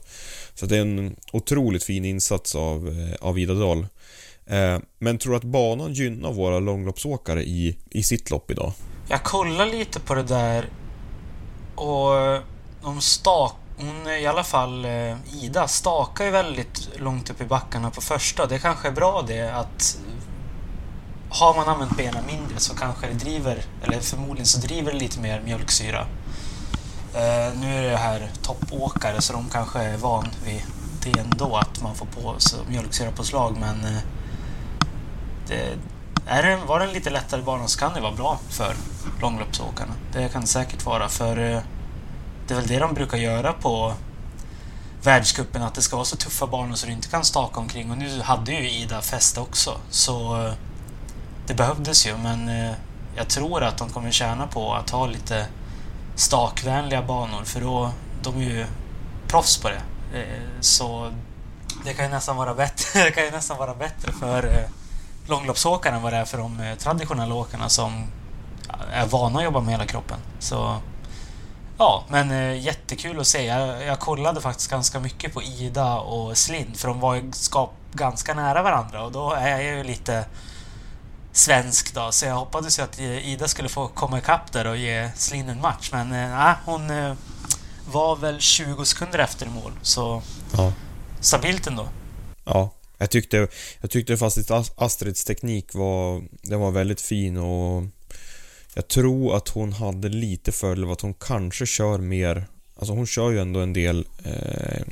Så 0.55 0.67
det 0.67 0.77
är 0.77 0.81
en 0.81 1.17
otroligt 1.33 1.85
fin 1.85 2.05
insats 2.05 2.55
av, 2.55 2.89
eh, 2.89 3.27
av 3.29 3.39
Ida 3.39 3.55
Dahl. 3.55 3.87
Eh, 4.47 4.79
men 4.99 5.19
tror 5.19 5.33
du 5.33 5.37
att 5.37 5.45
banan 5.45 5.93
gynnar 5.93 6.33
våra 6.33 6.59
långloppsåkare 6.59 7.43
i, 7.43 7.77
i 7.91 8.03
sitt 8.03 8.31
lopp 8.31 8.51
idag? 8.51 8.73
Jag 9.09 9.23
kollar 9.23 9.67
lite 9.67 10.01
på 10.01 10.15
det 10.15 10.23
där 10.23 10.69
och 11.75 12.17
eh, 12.17 12.41
de 12.83 13.01
stak 13.01 13.57
hon, 13.77 14.13
i 14.13 14.27
alla 14.27 14.45
fall 14.45 14.87
Ida, 15.43 15.69
stakar 15.69 16.25
ju 16.25 16.31
väldigt 16.31 16.89
långt 16.97 17.31
upp 17.31 17.41
i 17.41 17.45
backarna 17.45 17.91
på 17.91 18.01
första. 18.01 18.47
Det 18.47 18.59
kanske 18.59 18.89
är 18.89 18.93
bra 18.93 19.25
det 19.29 19.55
att 19.55 19.99
har 21.33 21.55
man 21.55 21.69
använt 21.69 21.97
benen 21.97 22.27
mindre 22.27 22.59
så 22.59 22.75
kanske 22.75 23.07
det 23.07 23.15
driver, 23.15 23.65
eller 23.83 24.01
förmodligen 24.01 24.47
så 24.47 24.61
driver 24.61 24.93
det 24.93 24.99
lite 24.99 25.21
mer 25.21 25.41
mjölksyra. 25.41 26.07
Eh, 27.15 27.59
nu 27.61 27.79
är 27.79 27.91
det 27.91 27.97
här 27.97 28.31
toppåkare 28.43 29.23
så 29.23 29.33
de 29.33 29.49
kanske 29.49 29.79
är 29.79 29.97
van 29.97 30.29
vid 30.45 30.63
det 31.03 31.21
ändå 31.21 31.57
att 31.57 31.83
man 31.83 31.95
får 31.95 32.07
på 32.07 32.41
sig 32.41 32.59
mjölksyrapåslag 32.69 33.57
men 33.61 33.85
eh, 33.85 34.03
det, 35.47 35.79
är 36.27 36.43
det, 36.43 36.57
var 36.57 36.79
det 36.79 36.85
en 36.85 36.93
lite 36.93 37.11
lättare 37.11 37.43
bana 37.43 37.69
så 37.69 37.79
kan 37.79 37.95
det 37.95 38.01
vara 38.01 38.13
bra 38.13 38.39
för 38.49 38.75
långloppsåkarna. 39.21 39.93
Det 40.13 40.29
kan 40.29 40.41
det 40.41 40.47
säkert 40.47 40.87
vara 40.87 41.09
för 41.09 41.39
eh, 41.39 41.61
det 42.49 42.55
är 42.55 42.59
väl 42.59 42.67
det 42.67 42.79
de 42.79 42.95
brukar 42.95 43.19
göra 43.19 43.53
på 43.53 43.95
världskuppen 45.03 45.63
att 45.63 45.75
det 45.75 45.83
ska 45.83 45.97
vara 45.97 46.05
så 46.05 46.17
tuffa 46.17 46.47
banor 46.47 46.75
så 46.75 46.87
du 46.87 46.93
inte 46.93 47.09
kan 47.09 47.25
staka 47.25 47.61
omkring 47.61 47.91
och 47.91 47.99
nu 47.99 48.21
hade 48.21 48.53
ju 48.53 48.71
Ida 48.71 49.01
fäste 49.01 49.41
också 49.41 49.77
så 49.91 50.47
eh, 50.47 50.53
det 51.47 51.55
behövdes 51.55 52.07
ju 52.07 52.17
men 52.17 52.49
eh, 52.49 52.73
jag 53.17 53.29
tror 53.29 53.63
att 53.63 53.79
de 53.79 53.89
kommer 53.89 54.11
tjäna 54.11 54.47
på 54.47 54.75
att 54.75 54.91
ha 54.91 55.07
lite 55.07 55.47
stakvänliga 56.23 57.03
banor 57.03 57.45
för 57.45 57.61
då 57.61 57.93
de 58.23 58.37
är 58.37 58.45
ju 58.45 58.67
proffs 59.29 59.59
på 59.59 59.69
det. 59.69 59.83
Eh, 60.19 60.43
så 60.61 61.13
det 61.85 61.95
kan 61.95 62.05
ju 62.05 62.11
nästan 62.11 62.37
vara 62.37 62.55
bättre, 62.55 63.01
det 63.05 63.11
kan 63.11 63.25
ju 63.25 63.31
nästan 63.31 63.59
vara 63.59 63.75
bättre 63.75 64.13
för 64.13 64.45
eh, 64.45 64.69
långloppsåkarna 65.27 65.97
än 65.97 66.03
vad 66.03 66.13
det 66.13 66.17
är 66.17 66.25
för 66.25 66.39
de 66.39 66.61
eh, 66.61 66.75
traditionella 66.75 67.35
åkarna 67.35 67.69
som 67.69 68.07
eh, 68.69 69.01
är 69.01 69.07
vana 69.07 69.39
att 69.39 69.45
jobba 69.45 69.61
med 69.61 69.71
hela 69.71 69.87
kroppen. 69.87 70.19
Så 70.39 70.77
Ja, 71.79 72.05
men 72.09 72.31
eh, 72.31 72.65
jättekul 72.65 73.21
att 73.21 73.27
se. 73.27 73.45
Jag, 73.45 73.83
jag 73.83 73.99
kollade 73.99 74.41
faktiskt 74.41 74.71
ganska 74.71 75.01
mycket 75.01 75.35
på 75.35 75.43
Ida 75.43 75.99
och 75.99 76.39
Slind 76.39 76.77
för 76.77 76.89
de 76.89 77.01
var 77.01 77.15
ju 77.15 77.33
skap, 77.33 77.73
ganska 77.93 78.35
nära 78.35 78.63
varandra 78.63 79.05
och 79.05 79.13
då 79.13 79.33
är 79.33 79.49
jag 79.49 79.63
ju 79.63 79.85
lite 79.85 80.25
svensk 81.33 81.95
då, 81.95 82.13
så 82.13 82.27
jag 82.27 82.35
hoppades 82.35 82.79
ju 82.79 82.83
att 82.83 83.01
Ida 83.01 83.49
skulle 83.49 83.69
få 83.69 83.89
komma 83.89 84.19
ikapp 84.19 84.53
där 84.53 84.67
och 84.67 84.77
ge 84.77 85.11
Slind 85.17 85.51
en 85.51 85.61
match. 85.61 85.89
Men 85.93 86.13
eh, 86.13 86.55
hon 86.65 86.91
eh, 86.91 87.15
var 87.93 88.17
väl 88.17 88.41
20 88.41 88.85
sekunder 88.85 89.19
efter 89.19 89.47
mål, 89.47 89.73
så 89.83 90.23
Ja. 90.57 90.73
stabilt 91.21 91.67
ändå. 91.67 91.89
Ja. 92.45 92.71
Jag 92.99 93.11
tyckte, 93.11 93.49
jag 93.81 93.91
tyckte 93.91 94.17
faktiskt 94.17 94.51
Astrids 94.77 95.25
teknik 95.25 95.75
var, 95.75 96.23
den 96.43 96.61
var 96.61 96.71
väldigt 96.71 97.01
fin 97.01 97.37
och 97.37 97.83
jag 98.75 98.89
tror 98.89 99.37
att 99.37 99.49
hon 99.49 99.73
hade 99.73 100.09
lite 100.09 100.53
fördel 100.53 100.85
av 100.85 100.91
att 100.91 101.01
hon 101.01 101.15
kanske 101.15 101.67
kör 101.67 101.99
mer, 101.99 102.47
alltså 102.79 102.93
hon 102.93 103.07
kör 103.07 103.31
ju 103.31 103.41
ändå 103.41 103.61
en 103.61 103.73
del 103.73 104.07
eh, 104.25 104.83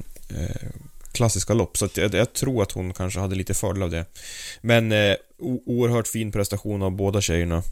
eh, 0.41 0.69
klassiska 1.13 1.55
lopp 1.55 1.77
så 1.77 1.89
jag, 1.95 2.15
jag, 2.15 2.33
tror 2.33 2.63
att 2.63 2.73
hon 2.73 2.95
kanske 2.95 3.21
hade 3.21 3.35
lite 3.35 3.55
fördel 3.55 3.83
av 3.83 3.91
det. 3.91 4.05
Men 4.61 4.93
eh, 4.93 5.15
oerhört 5.67 6.09
fin 6.09 6.33
prestation 6.33 6.83
av 6.83 6.91
båda 6.91 7.21
tjejerna. 7.21 7.63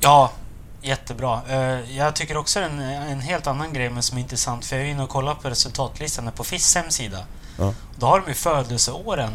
Ja, 0.00 0.32
jättebra. 0.82 1.40
Eh, 1.48 1.96
Jag 1.96 2.16
tycker 2.16 2.36
också 2.36 2.60
en, 2.60 2.80
en 2.80 3.20
helt 3.20 3.46
annan 3.46 3.72
grej 3.72 3.90
men 3.90 4.02
som 4.02 4.18
är 4.18 4.22
intressant 4.22 4.64
för 4.64 4.76
jag 4.76 4.86
är 4.86 4.90
inne 4.90 5.02
och 5.02 5.08
kollar 5.08 5.34
på 5.34 5.50
resultatlistan 5.50 6.32
på 6.32 6.44
FIS 6.44 6.74
hemsida. 6.74 7.26
Ja. 7.58 7.74
Då 7.98 8.06
har 8.06 8.20
de 8.20 8.28
ju 8.28 8.34
födelseåren 8.34 9.32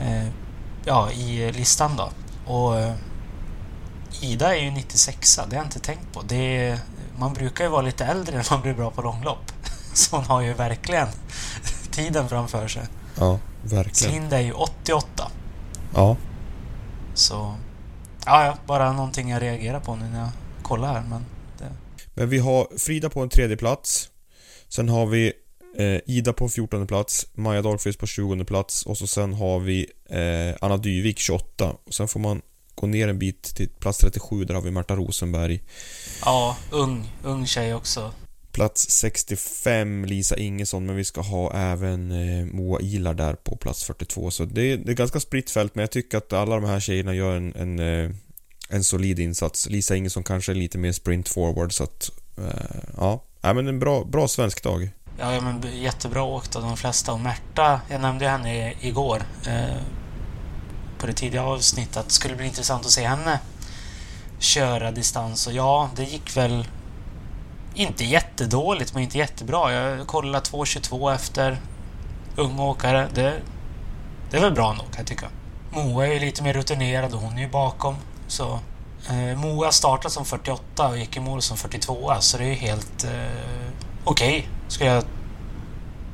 eh, 0.00 0.28
ja, 0.84 1.10
i 1.10 1.52
listan 1.52 1.96
då. 1.96 2.10
Och 2.52 2.78
eh, 2.78 2.94
Ida 4.20 4.56
är 4.56 4.62
ju 4.62 4.70
96 4.70 5.36
det 5.36 5.42
har 5.42 5.54
jag 5.54 5.66
inte 5.66 5.80
tänkt 5.80 6.12
på. 6.12 6.22
Det 6.22 6.66
är, 6.66 6.78
man 7.18 7.34
brukar 7.34 7.64
ju 7.64 7.70
vara 7.70 7.82
lite 7.82 8.04
äldre 8.04 8.36
när 8.36 8.46
man 8.50 8.62
blir 8.62 8.74
bra 8.74 8.90
på 8.90 9.02
långlopp. 9.02 9.52
Så 9.96 10.16
hon 10.16 10.24
har 10.24 10.42
ju 10.42 10.54
verkligen 10.54 11.08
tiden 11.90 12.28
framför 12.28 12.68
sig. 12.68 12.86
Ja, 13.18 13.38
verkligen. 13.62 14.12
Slind 14.12 14.32
är 14.32 14.40
ju 14.40 14.52
88. 14.52 15.30
Ja. 15.94 16.16
Så... 17.14 17.54
Ja, 18.26 18.44
ja, 18.44 18.58
bara 18.66 18.92
någonting 18.92 19.30
jag 19.30 19.42
reagerar 19.42 19.80
på 19.80 19.96
nu 19.96 20.04
när 20.04 20.20
jag 20.20 20.30
kollar 20.62 20.92
här. 20.92 21.02
Men 21.08 21.24
det, 21.58 21.72
Men 22.14 22.28
vi 22.28 22.38
har 22.38 22.78
Frida 22.78 23.10
på 23.10 23.20
en 23.20 23.28
tredje 23.28 23.56
plats. 23.56 24.08
Sen 24.68 24.88
har 24.88 25.06
vi 25.06 25.32
eh, 25.78 26.00
Ida 26.06 26.32
på 26.32 26.44
en 26.44 26.50
14 26.50 26.86
plats, 26.86 27.26
Maja 27.34 27.62
Dahlqvist 27.62 27.98
på 27.98 28.06
20 28.06 28.44
plats 28.44 28.86
och 28.86 28.98
så 28.98 29.06
sen 29.06 29.34
har 29.34 29.58
vi 29.58 29.86
eh, 30.10 30.56
Anna 30.60 30.76
Dyvik 30.76 31.18
28. 31.18 31.76
Och 31.86 31.94
sen 31.94 32.08
får 32.08 32.20
man 32.20 32.42
gå 32.74 32.86
ner 32.86 33.08
en 33.08 33.18
bit 33.18 33.42
till 33.42 33.68
plats 33.68 33.98
37, 33.98 34.44
där 34.44 34.54
har 34.54 34.62
vi 34.62 34.70
Marta 34.70 34.96
Rosenberg. 34.96 35.62
ja, 36.24 36.56
ung, 36.70 37.12
ung 37.22 37.46
tjej 37.46 37.74
också. 37.74 38.12
Plats 38.56 38.90
65 38.90 40.04
Lisa 40.04 40.36
Ingesson, 40.36 40.86
men 40.86 40.96
vi 40.96 41.04
ska 41.04 41.20
ha 41.20 41.52
även 41.52 42.10
eh, 42.10 42.46
Moa 42.46 42.80
Ilar 42.80 43.14
där 43.14 43.34
på 43.34 43.56
plats 43.56 43.84
42. 43.84 44.30
Så 44.30 44.44
det, 44.44 44.76
det 44.76 44.92
är 44.92 44.94
ganska 44.94 45.20
spritt 45.20 45.50
fält, 45.50 45.74
men 45.74 45.82
jag 45.82 45.90
tycker 45.90 46.18
att 46.18 46.32
alla 46.32 46.54
de 46.54 46.64
här 46.64 46.80
tjejerna 46.80 47.14
gör 47.14 47.36
en, 47.36 47.54
en, 47.54 47.78
eh, 47.78 48.10
en 48.68 48.84
solid 48.84 49.18
insats. 49.18 49.68
Lisa 49.68 49.96
Ingesson 49.96 50.24
kanske 50.24 50.52
är 50.52 50.54
lite 50.54 50.78
mer 50.78 50.92
sprint 50.92 51.28
forward, 51.28 51.72
så 51.72 51.84
att... 51.84 52.10
Eh, 52.38 52.44
ja, 52.96 52.96
ja, 52.96 53.24
Nej, 53.40 53.54
men 53.54 53.68
en 53.68 53.78
bra, 53.78 54.04
bra 54.04 54.28
svensk 54.28 54.62
dag. 54.62 54.90
Ja, 55.18 55.40
men 55.40 55.80
jättebra 55.82 56.22
åkt 56.22 56.56
av 56.56 56.62
de 56.62 56.76
flesta. 56.76 57.12
Och 57.12 57.20
Märta, 57.20 57.80
jag 57.90 58.00
nämnde 58.00 58.28
henne 58.28 58.74
igår 58.80 59.22
eh, 59.46 59.76
på 60.98 61.06
det 61.06 61.12
tidiga 61.12 61.42
avsnittet. 61.42 61.96
att 61.96 62.08
Det 62.08 62.14
skulle 62.14 62.36
bli 62.36 62.46
intressant 62.46 62.86
att 62.86 62.92
se 62.92 63.06
henne 63.06 63.40
köra 64.38 64.90
distans. 64.90 65.46
Och 65.46 65.52
ja, 65.52 65.90
det 65.96 66.04
gick 66.04 66.36
väl 66.36 66.66
inte 67.76 68.04
jättedåligt, 68.04 68.94
men 68.94 69.02
inte 69.02 69.18
jättebra. 69.18 69.72
Jag 69.72 70.06
kollade 70.06 70.44
2.22 70.44 71.14
efter 71.14 71.58
ung 72.36 72.58
åkare. 72.58 73.08
Det, 73.14 73.40
det 74.30 74.36
är 74.36 74.40
väl 74.40 74.52
bra 74.52 74.72
nog, 74.72 74.86
kan 74.86 74.96
jag 74.96 75.06
tycka. 75.06 75.28
Moa 75.70 76.06
är 76.06 76.12
ju 76.12 76.18
lite 76.18 76.42
mer 76.42 76.54
rutinerad 76.54 77.14
och 77.14 77.20
hon 77.20 77.38
är 77.38 77.42
ju 77.42 77.48
bakom. 77.48 77.94
Så 78.28 78.60
eh, 79.08 79.38
Moa 79.38 79.72
startade 79.72 80.10
som 80.10 80.24
48 80.24 80.88
och 80.88 80.98
gick 80.98 81.16
i 81.16 81.20
mål 81.20 81.42
som 81.42 81.56
42 81.56 82.14
så 82.20 82.38
det 82.38 82.44
är 82.44 82.48
ju 82.48 82.54
helt 82.54 83.04
eh, 83.04 83.70
okej, 84.04 84.48
skulle 84.68 84.90
jag 84.90 85.04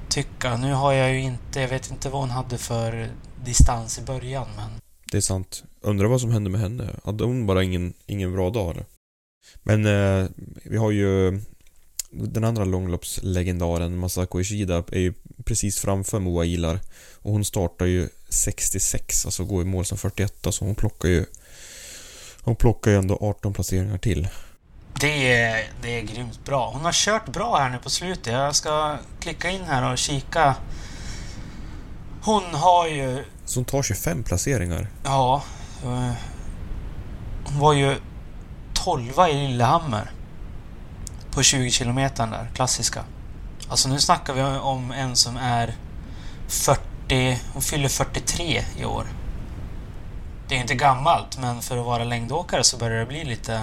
tycka. 0.09 0.57
Nu 0.57 0.73
har 0.73 0.93
jag 0.93 1.13
ju 1.13 1.21
inte, 1.21 1.61
jag 1.61 1.69
vet 1.69 1.91
inte 1.91 2.09
vad 2.09 2.21
hon 2.21 2.31
hade 2.31 2.59
för 2.59 3.09
distans 3.45 3.99
i 3.99 4.03
början, 4.03 4.47
men 4.57 4.71
Det 5.11 5.17
är 5.17 5.21
sant. 5.21 5.65
Undrar 5.81 6.09
vad 6.09 6.21
som 6.21 6.31
hände 6.31 6.51
med 6.51 6.61
henne. 6.61 6.91
Hade 7.05 7.25
hon 7.25 7.47
bara 7.47 7.63
ingen, 7.63 7.95
ingen 8.07 8.33
bra 8.33 8.51
dag 8.51 8.71
eller? 8.71 8.85
Men 9.63 9.87
eh, 9.87 10.29
vi 10.65 10.77
har 10.77 10.91
ju 10.91 11.41
den 12.13 12.45
andra 12.45 12.65
långloppslegendaren 12.65 13.97
Masako 13.99 14.41
Ishida 14.41 14.85
är 14.93 14.99
ju 15.01 15.15
precis 15.45 15.79
framför 15.79 16.19
Moa 16.21 16.45
Ilar 16.45 16.81
och 17.23 17.33
hon 17.33 17.45
startar 17.45 17.87
ju 17.87 18.09
66, 18.29 19.27
alltså 19.27 19.45
går 19.45 19.63
i 19.63 19.65
mål 19.65 19.85
som 19.85 19.99
41 19.99 20.35
så 20.51 20.65
hon 20.65 20.75
plockar 20.75 21.09
ju 21.09 21.25
hon 22.45 22.57
plockar 22.57 22.91
ju 22.91 22.97
ändå 22.97 23.19
18 23.21 23.53
placeringar 23.53 23.99
till. 23.99 24.29
det 25.01 25.33
är, 25.33 25.71
det 25.83 25.99
är 25.99 26.03
grymt 26.03 26.45
bra. 26.45 26.71
Hon 26.75 26.83
har 26.85 26.93
kört 26.93 27.29
bra 27.33 27.57
här 27.59 27.71
nu 27.71 27.79
på 27.79 27.91
slutet. 27.91 28.33
Jag 28.33 28.55
ska 28.57 28.99
klicka 29.21 29.51
in 29.51 29.63
här 29.63 29.93
och 29.93 29.99
kika. 29.99 30.55
Hon 32.25 32.43
har 32.45 32.87
ju 32.89 33.25
Så 33.45 33.59
hon 33.59 33.65
tar 33.65 33.83
25 33.83 34.23
placeringar. 34.23 34.87
Ja. 35.05 35.43
eh, 35.85 36.13
Hon 37.45 37.59
var 37.59 37.73
ju 37.73 37.95
12 38.75 39.13
i 39.31 39.33
Lillehammer. 39.49 40.11
På 41.33 41.43
20 41.43 41.71
kilometer 41.71 42.27
där, 42.27 42.51
klassiska. 42.55 43.05
Alltså 43.69 43.89
nu 43.89 43.99
snackar 43.99 44.35
vi 44.35 44.43
om 44.59 44.93
en 44.93 45.17
som 45.17 45.37
är 45.37 45.75
40... 46.49 47.39
Hon 47.53 47.63
fyller 47.63 47.89
43 47.89 48.65
i 48.79 48.85
år. 48.85 49.07
Det 50.49 50.55
är 50.55 50.61
inte 50.61 50.75
gammalt, 50.75 51.39
men 51.39 51.63
för 51.63 51.79
att 51.79 51.87
vara 51.87 52.05
längdåkare 52.05 52.65
så 52.65 52.77
börjar 52.77 53.01
det 53.01 53.07
bli 53.07 53.25
lite... 53.25 53.63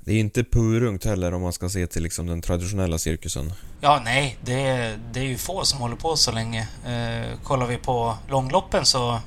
Det 0.00 0.12
är 0.12 0.20
inte 0.20 0.44
purungt 0.44 1.04
heller 1.04 1.34
om 1.34 1.42
man 1.42 1.52
ska 1.52 1.68
se 1.68 1.86
till 1.86 2.02
liksom 2.02 2.26
den 2.26 2.42
traditionella 2.42 2.98
cirkusen. 2.98 3.52
Ja, 3.80 4.00
nej, 4.04 4.38
det 4.44 4.66
är, 4.66 4.98
det 5.12 5.20
är 5.20 5.24
ju 5.24 5.38
få 5.38 5.64
som 5.64 5.80
håller 5.80 5.96
på 5.96 6.16
så 6.16 6.32
länge. 6.32 6.68
Eh, 6.86 7.38
kollar 7.42 7.66
vi 7.66 7.76
på 7.76 8.16
långloppen 8.28 8.84
så... 8.84 9.20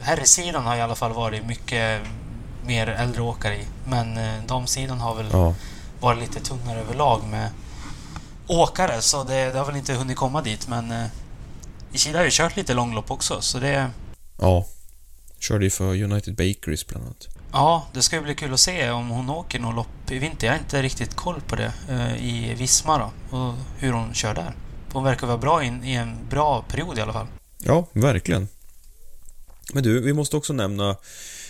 Herrsidan 0.00 0.64
har 0.64 0.76
i 0.76 0.80
alla 0.80 0.94
fall 0.94 1.12
varit 1.12 1.46
mycket 1.46 2.02
mer 2.66 2.86
äldre 2.88 3.22
åkare 3.22 3.56
i. 3.56 3.64
Men 3.88 4.16
eh, 4.16 4.44
damsidan 4.46 5.00
har 5.00 5.14
väl 5.14 5.26
Ja. 5.32 5.54
Varit 6.00 6.20
lite 6.20 6.40
tunnare 6.40 6.80
överlag 6.80 7.24
med 7.30 7.50
åkare, 8.46 9.00
så 9.00 9.24
det, 9.24 9.52
det 9.52 9.58
har 9.58 9.66
väl 9.66 9.76
inte 9.76 9.94
hunnit 9.94 10.16
komma 10.16 10.42
dit. 10.42 10.68
Men 10.68 10.90
eh, 10.90 11.06
Ishida 11.92 12.18
har 12.18 12.24
ju 12.24 12.30
kört 12.32 12.56
lite 12.56 12.74
långlopp 12.74 13.10
också, 13.10 13.40
så 13.40 13.58
det... 13.58 13.90
Ja. 14.40 14.66
Körde 15.38 15.64
ju 15.64 15.70
för 15.70 16.02
United 16.02 16.36
Bakeries 16.36 16.86
bland 16.86 17.04
annat. 17.04 17.28
Ja, 17.52 17.86
det 17.92 18.02
ska 18.02 18.16
ju 18.16 18.22
bli 18.22 18.34
kul 18.34 18.52
att 18.52 18.60
se 18.60 18.90
om 18.90 19.08
hon 19.08 19.30
åker 19.30 19.60
något 19.60 19.74
lopp 19.74 20.10
i 20.10 20.18
vinter. 20.18 20.46
Jag 20.46 20.54
har 20.54 20.58
inte 20.58 20.82
riktigt 20.82 21.14
koll 21.14 21.40
på 21.40 21.56
det 21.56 21.72
eh, 21.88 22.24
i 22.24 22.54
Visma 22.54 22.98
då, 22.98 23.36
och 23.36 23.54
hur 23.78 23.92
hon 23.92 24.14
kör 24.14 24.34
där. 24.34 24.54
Hon 24.92 25.04
verkar 25.04 25.26
vara 25.26 25.38
bra 25.38 25.64
in, 25.64 25.84
i 25.84 25.92
en 25.94 26.16
bra 26.30 26.62
period 26.62 26.98
i 26.98 27.00
alla 27.00 27.12
fall. 27.12 27.26
Ja, 27.58 27.86
verkligen. 27.92 28.48
Men 29.72 29.82
du, 29.82 30.00
vi 30.00 30.12
måste 30.12 30.36
också 30.36 30.52
nämna 30.52 30.96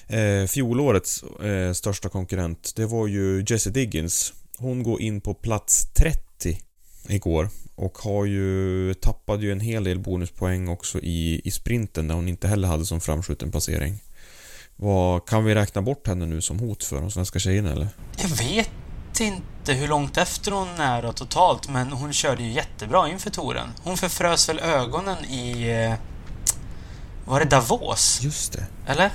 eh, 0.09 0.47
fjolårets 0.47 1.23
eh, 1.23 1.73
största 1.73 2.09
konkurrent. 2.09 2.73
Det 2.77 2.87
var 2.87 3.07
ju 3.07 3.45
Jessie 3.49 3.73
Diggins. 3.73 4.33
Hon 4.59 4.83
går 4.83 5.01
in 5.03 5.21
på 5.21 5.35
plats 5.35 5.87
30 5.95 6.61
igår 7.09 7.49
och 7.75 7.99
har 7.99 8.25
ju 8.25 8.95
tappade 8.95 9.43
ju 9.43 9.53
en 9.53 9.61
hel 9.61 9.85
del 9.85 9.99
bonuspoäng 9.99 10.69
också 10.69 10.99
i, 11.01 11.41
i 11.45 11.51
sprinten 11.51 12.09
där 12.09 12.15
hon 12.15 12.29
inte 12.29 12.49
heller 12.49 12.69
hade 12.69 12.87
som 12.87 13.01
framskjuten 13.01 13.51
placering. 13.51 13.99
Vad, 14.77 15.27
kan 15.29 15.45
vi 15.45 15.55
räkna 15.55 15.83
bort 15.83 16.07
henne 16.07 16.27
nu 16.27 16.41
som 16.41 16.59
hot 16.59 16.85
för 16.85 17.01
de 17.01 17.11
svenska 17.11 17.39
tjejerna 17.39 17.73
eller? 17.73 17.89
Jag 18.23 18.29
vet 18.29 18.71
inte 19.21 19.73
hur 19.73 19.89
långt 19.89 20.17
efter 20.17 20.51
hon 20.53 20.69
är 20.69 21.03
då 21.03 21.13
totalt, 21.13 21.69
men 21.69 21.93
hon 21.93 22.13
körde 22.13 22.43
ju 22.43 22.53
jättebra 22.53 23.09
inför 23.09 23.31
touren. 23.31 23.69
Hon 23.83 23.97
förfrös 23.97 24.49
väl 24.49 24.59
ögonen 24.59 25.25
i... 25.25 25.69
eh, 25.71 25.95
Var 27.25 27.41
det 27.41 27.47
Davos? 27.47 28.21
Just 28.23 28.53
det. 28.53 28.67
Eller? 28.87 29.11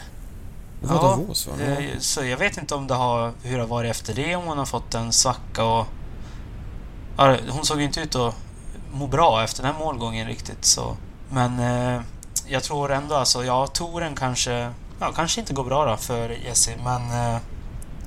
Det 0.82 0.88
var 0.88 1.02
Davos 1.02 1.48
va? 1.48 1.54
eh, 1.64 2.00
Så 2.00 2.26
jag 2.26 2.38
vet 2.38 2.58
inte 2.58 2.76
om 2.76 2.88
det 2.88 2.94
har, 2.94 3.32
hur 3.44 3.56
det 3.58 3.64
har 3.64 3.68
varit 3.68 3.92
efter 3.92 4.14
det, 4.14 4.36
om 4.36 4.44
hon 4.46 4.58
har 4.58 4.66
fått 4.66 4.94
en 4.94 5.12
svacka 5.14 5.64
och... 5.66 5.86
Ja, 7.18 7.38
hon 7.50 7.66
såg 7.66 7.80
ju 7.80 7.86
inte 7.86 8.00
ut 8.02 8.16
att 8.16 8.36
må 8.94 9.08
bra 9.08 9.44
efter 9.44 9.64
den 9.64 9.74
här 9.74 9.80
målgången 9.80 10.28
riktigt 10.28 10.66
så... 10.66 10.98
Men 11.30 11.60
eh, 11.60 12.02
jag 12.48 12.64
tror 12.64 12.92
ändå 12.92 13.16
alltså, 13.16 13.44
ja, 13.46 13.68
touren 13.68 14.16
kanske... 14.16 14.72
Ja, 15.00 15.12
kanske 15.12 15.40
inte 15.42 15.54
går 15.54 15.64
bra 15.64 15.86
då 15.86 15.98
för 15.98 16.30
Jessie, 16.30 16.76
men... 16.84 17.34
Eh, 17.36 17.42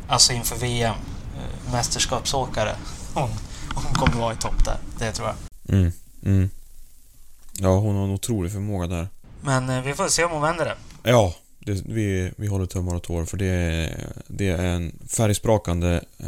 alltså 0.08 0.32
inför 0.32 0.56
VM. 0.56 0.94
Eh, 1.36 1.72
mästerskapsåkare. 1.72 2.76
Hon, 3.14 3.30
hon 3.74 3.94
kommer 3.94 4.20
vara 4.20 4.32
i 4.32 4.36
topp 4.36 4.64
där. 4.64 4.76
Det 4.98 5.12
tror 5.12 5.28
jag. 5.28 5.36
Mm, 5.76 5.92
mm. 6.24 6.50
Ja, 7.52 7.68
hon 7.78 7.96
har 7.96 8.04
en 8.04 8.10
otrolig 8.10 8.52
förmåga 8.52 8.86
där. 8.86 9.08
Men 9.40 9.70
eh, 9.70 9.80
vi 9.82 9.94
får 9.94 10.08
se 10.08 10.24
om 10.24 10.30
hon 10.30 10.42
vänder 10.42 10.64
det. 10.64 11.10
Ja, 11.10 11.34
det, 11.64 11.82
vi, 11.86 12.32
vi 12.36 12.46
håller 12.46 12.66
tummar 12.66 12.94
och 12.94 13.02
tår 13.02 13.24
för 13.24 13.36
det, 13.36 13.46
är- 13.46 14.06
det 14.26 14.48
är 14.48 14.64
en 14.64 14.98
färgsprakande 15.08 16.00
eh, 16.18 16.26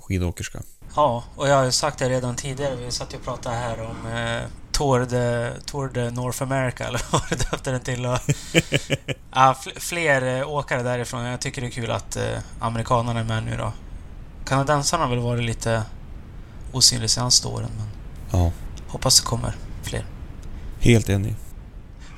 skidåkerska. 0.00 0.58
Ja, 0.96 1.24
och 1.36 1.48
jag 1.48 1.56
har 1.56 1.64
ju 1.64 1.72
sagt 1.72 1.98
det 1.98 2.08
redan 2.08 2.36
tidigare. 2.36 2.76
Vi 2.76 2.90
satt 2.90 3.12
ju 3.12 3.16
och 3.16 3.24
pratade 3.24 3.56
här 3.56 3.80
om 3.80 4.06
eh, 4.12 4.42
Tour, 4.72 5.00
de, 5.10 5.50
Tour 5.66 5.88
de 5.94 6.10
North 6.10 6.42
America, 6.42 6.84
eller 6.88 7.02
vad 7.12 7.22
du 7.30 7.36
döpte 7.36 7.70
den 7.70 7.80
till. 7.80 8.06
Och, 8.06 8.18
ja, 9.32 9.56
fl- 9.64 9.78
fler 9.80 10.38
eh, 10.40 10.48
åkare 10.48 10.82
därifrån. 10.82 11.24
Jag 11.24 11.40
tycker 11.40 11.60
det 11.62 11.68
är 11.68 11.70
kul 11.70 11.90
att 11.90 12.16
eh, 12.16 12.38
amerikanerna 12.60 13.20
är 13.20 13.24
med 13.24 13.42
nu 13.44 13.56
då. 13.56 13.72
Kanadensarna 14.46 15.02
har 15.04 15.10
väl 15.10 15.18
varit 15.18 15.44
lite 15.44 15.82
osynliga 16.72 17.08
senaste 17.08 17.48
åren, 17.48 17.70
men 17.78 17.86
Ja, 18.40 18.52
hoppas 18.88 19.20
det 19.20 19.26
kommer 19.26 19.52
fler. 19.82 20.04
helt 20.80 21.08
enig. 21.08 21.34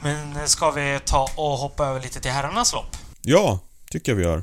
Men 0.02 0.48
ska 0.48 0.70
vi 0.70 1.00
ta 1.04 1.28
och 1.36 1.50
hoppa 1.58 1.86
över 1.86 2.00
lite 2.00 2.20
till 2.20 2.30
herrarnas 2.30 2.72
lopp? 2.72 2.96
Ja, 3.22 3.58
tycker 3.90 4.12
jag 4.12 4.16
vi 4.16 4.22
gör. 4.22 4.42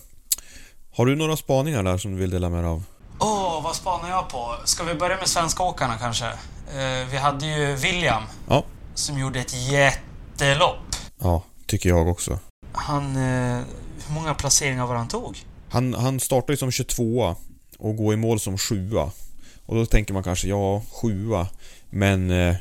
Har 0.96 1.06
du 1.06 1.16
några 1.16 1.38
spaningar 1.38 1.84
där 1.84 1.98
som 1.98 2.12
du 2.12 2.18
vill 2.18 2.30
dela 2.30 2.50
med 2.50 2.64
dig 2.64 2.70
av? 2.70 2.84
Åh, 3.20 3.64
vad 3.64 3.76
spanar 3.76 4.10
jag 4.10 4.30
på? 4.30 4.56
Ska 4.66 4.84
vi 4.84 4.94
börja 4.94 5.18
med 5.18 5.28
svenska 5.28 5.64
åkarna 5.64 5.98
kanske? 5.98 6.26
Eh, 6.26 7.08
vi 7.12 7.18
hade 7.18 7.46
ju 7.46 7.76
William 7.76 8.24
Ja. 8.50 8.64
som 8.96 9.20
gjorde 9.20 9.40
ett 9.40 9.54
jättelopp. 9.72 10.78
Ja, 11.20 11.44
tycker 11.68 11.90
jag 11.90 12.08
också. 12.08 12.40
Han... 12.72 13.16
Eh, 13.16 13.62
hur 14.08 14.14
många 14.14 14.34
placeringar 14.34 14.86
var 14.86 14.96
han 14.96 15.08
tog? 15.08 15.46
Han, 15.70 15.94
han 15.94 16.20
startar 16.20 16.54
ju 16.54 16.58
som 16.58 16.72
22 16.72 17.36
och 17.80 17.96
går 17.96 18.14
i 18.14 18.18
mål 18.18 18.40
som 18.40 18.58
7 18.58 18.92
Och 19.66 19.76
då 19.76 19.86
tänker 19.86 20.14
man 20.14 20.24
kanske, 20.24 20.48
ja, 20.48 20.82
7 21.02 21.30
Men... 21.90 22.32
Eh, 22.32 22.56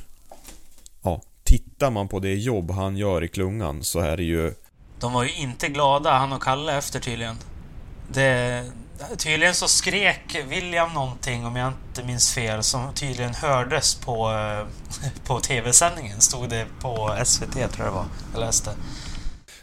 tittar 1.46 1.90
man 1.90 2.08
på 2.08 2.18
det 2.18 2.34
jobb 2.34 2.70
han 2.70 2.96
gör 2.96 3.24
i 3.24 3.28
klungan 3.28 3.84
så 3.84 4.00
är 4.00 4.16
det 4.16 4.22
ju... 4.22 4.54
De 5.00 5.12
var 5.12 5.24
ju 5.24 5.32
inte 5.34 5.68
glada, 5.68 6.12
han 6.18 6.32
och 6.32 6.42
Kalle, 6.42 6.78
efter 6.78 7.00
tydligen. 7.00 7.36
Det, 8.12 8.64
tydligen 9.18 9.54
så 9.54 9.68
skrek 9.68 10.36
William 10.48 10.92
någonting, 10.92 11.46
om 11.46 11.56
jag 11.56 11.68
inte 11.72 12.04
minns 12.04 12.34
fel, 12.34 12.62
som 12.62 12.92
tydligen 12.94 13.34
hördes 13.34 13.94
på, 13.94 14.30
eh, 14.32 14.66
på 15.26 15.40
TV-sändningen. 15.40 16.20
Stod 16.20 16.48
det 16.50 16.66
på 16.80 17.16
SVT, 17.24 17.52
tror 17.52 17.64
jag 17.78 17.86
det 17.86 17.90
var. 17.90 18.06
Jag 18.32 18.40
läste. 18.40 18.70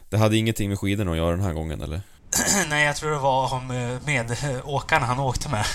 Det 0.10 0.18
hade 0.18 0.38
ingenting 0.38 0.70
med 0.70 0.80
skidorna 0.80 1.12
att 1.12 1.18
göra 1.18 1.32
den 1.36 1.46
här 1.46 1.54
gången 1.54 1.82
eller? 1.82 2.02
Nej, 2.70 2.86
jag 2.86 2.96
tror 2.96 3.12
det 3.12 3.18
var 3.20 3.54
om 3.54 3.72
eh, 3.72 4.06
med 4.06 4.32
eh, 4.32 4.70
åkarna 4.70 5.06
han 5.06 5.20
åkte 5.20 5.50
med. 5.50 5.66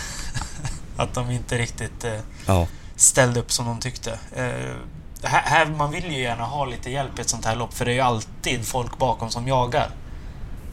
Att 0.97 1.15
de 1.15 1.31
inte 1.31 1.59
riktigt 1.59 2.05
Ja. 2.47 2.67
ställde 2.97 3.41
upp 3.41 3.53
som 3.53 3.67
de 3.67 3.81
tyckte. 3.81 4.19
Här, 5.23 5.41
här, 5.41 5.67
man 5.67 5.91
vill 5.91 6.13
ju 6.13 6.23
gärna 6.23 6.45
ha 6.45 6.65
lite 6.65 6.91
hjälp 6.91 7.19
i 7.19 7.21
ett 7.21 7.29
sånt 7.29 7.45
här 7.45 7.57
lopp, 7.57 7.75
för 7.75 7.85
det 7.85 7.91
är 7.91 7.95
ju 7.95 8.01
alltid 8.01 8.67
folk 8.67 8.99
bakom 8.99 9.31
som 9.31 9.49
jagar. 9.49 9.91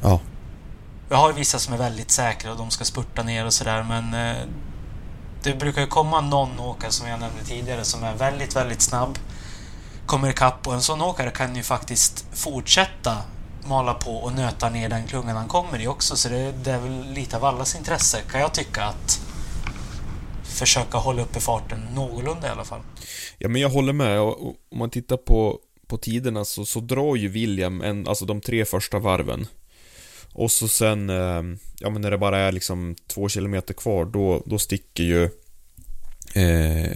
Ja. 0.01 0.19
Vi 1.09 1.15
har 1.15 1.29
ju 1.29 1.35
vissa 1.35 1.59
som 1.59 1.73
är 1.73 1.77
väldigt 1.77 2.11
säkra 2.11 2.51
och 2.51 2.57
de 2.57 2.71
ska 2.71 2.85
spurta 2.85 3.23
ner 3.23 3.45
och 3.45 3.53
sådär, 3.53 3.83
men 3.83 4.13
eh, 4.13 4.43
det 5.43 5.53
brukar 5.53 5.81
ju 5.81 5.87
komma 5.87 6.21
någon 6.21 6.59
åkare 6.59 6.91
som 6.91 7.07
jag 7.07 7.19
nämnde 7.19 7.43
tidigare 7.43 7.83
som 7.83 8.03
är 8.03 8.13
väldigt, 8.13 8.55
väldigt 8.55 8.81
snabb. 8.81 9.19
Kommer 10.05 10.29
ikapp 10.29 10.67
och 10.67 10.73
en 10.73 10.81
sån 10.81 11.01
åkare 11.01 11.31
kan 11.31 11.55
ju 11.55 11.63
faktiskt 11.63 12.25
fortsätta 12.33 13.17
mala 13.67 13.93
på 13.93 14.17
och 14.17 14.33
nöta 14.33 14.69
ner 14.69 14.89
den 14.89 15.07
klungan 15.07 15.35
han 15.35 15.47
kommer 15.47 15.81
i 15.81 15.87
också, 15.87 16.15
så 16.15 16.29
det, 16.29 16.51
det 16.51 16.71
är 16.71 16.79
väl 16.79 17.13
lite 17.13 17.37
av 17.37 17.45
allas 17.45 17.75
intresse 17.75 18.21
kan 18.31 18.41
jag 18.41 18.53
tycka 18.53 18.85
att 18.85 19.24
försöka 20.55 20.97
hålla 20.97 21.21
uppe 21.21 21.39
farten 21.39 21.79
någorlunda 21.95 22.47
i 22.47 22.49
alla 22.49 22.65
fall. 22.65 22.81
Ja 23.37 23.47
men 23.47 23.61
jag 23.61 23.69
håller 23.69 23.93
med 23.93 24.19
och 24.19 24.55
om 24.71 24.77
man 24.77 24.89
tittar 24.89 25.17
på, 25.17 25.59
på 25.87 25.97
tiderna 25.97 26.45
så, 26.45 26.65
så 26.65 26.79
drar 26.79 27.15
ju 27.15 27.27
William 27.27 27.81
en, 27.81 28.07
alltså 28.07 28.25
de 28.25 28.41
tre 28.41 28.65
första 28.65 28.99
varven. 28.99 29.47
Och 30.33 30.51
så 30.51 30.67
sen, 30.67 31.09
eh, 31.09 31.43
ja 31.79 31.89
men 31.89 32.01
när 32.01 32.11
det 32.11 32.17
bara 32.17 32.37
är 32.37 32.51
liksom 32.51 32.95
två 33.07 33.29
kilometer 33.29 33.73
kvar 33.73 34.05
då, 34.05 34.43
då 34.45 34.59
sticker 34.59 35.03
ju 35.03 35.23
eh, 36.43 36.91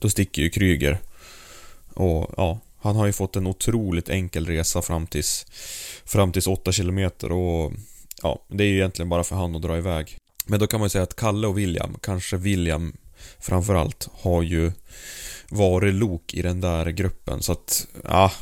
Då 0.00 0.10
sticker 0.10 0.42
ju 0.42 0.50
Kryger. 0.50 0.98
Och 1.94 2.34
ja, 2.36 2.58
han 2.80 2.96
har 2.96 3.06
ju 3.06 3.12
fått 3.12 3.36
en 3.36 3.46
otroligt 3.46 4.08
enkel 4.08 4.46
resa 4.46 4.82
fram 4.82 5.06
tills 5.06 5.46
Fram 6.04 6.32
tills 6.32 6.46
8 6.46 6.72
kilometer 6.72 7.32
och 7.32 7.72
Ja, 8.22 8.44
det 8.48 8.64
är 8.64 8.68
ju 8.68 8.74
egentligen 8.74 9.08
bara 9.08 9.24
för 9.24 9.36
han 9.36 9.56
att 9.56 9.62
dra 9.62 9.78
iväg. 9.78 10.18
Men 10.46 10.60
då 10.60 10.66
kan 10.66 10.80
man 10.80 10.84
ju 10.84 10.90
säga 10.90 11.04
att 11.04 11.16
Kalle 11.16 11.46
och 11.46 11.58
William, 11.58 11.96
kanske 12.02 12.36
William 12.36 12.96
framförallt, 13.40 14.08
har 14.12 14.42
ju 14.42 14.72
varit 15.48 15.94
lok 15.94 16.34
i 16.34 16.42
den 16.42 16.60
där 16.60 16.86
gruppen 16.86 17.42
så 17.42 17.52
att, 17.52 17.86
ja 18.04 18.32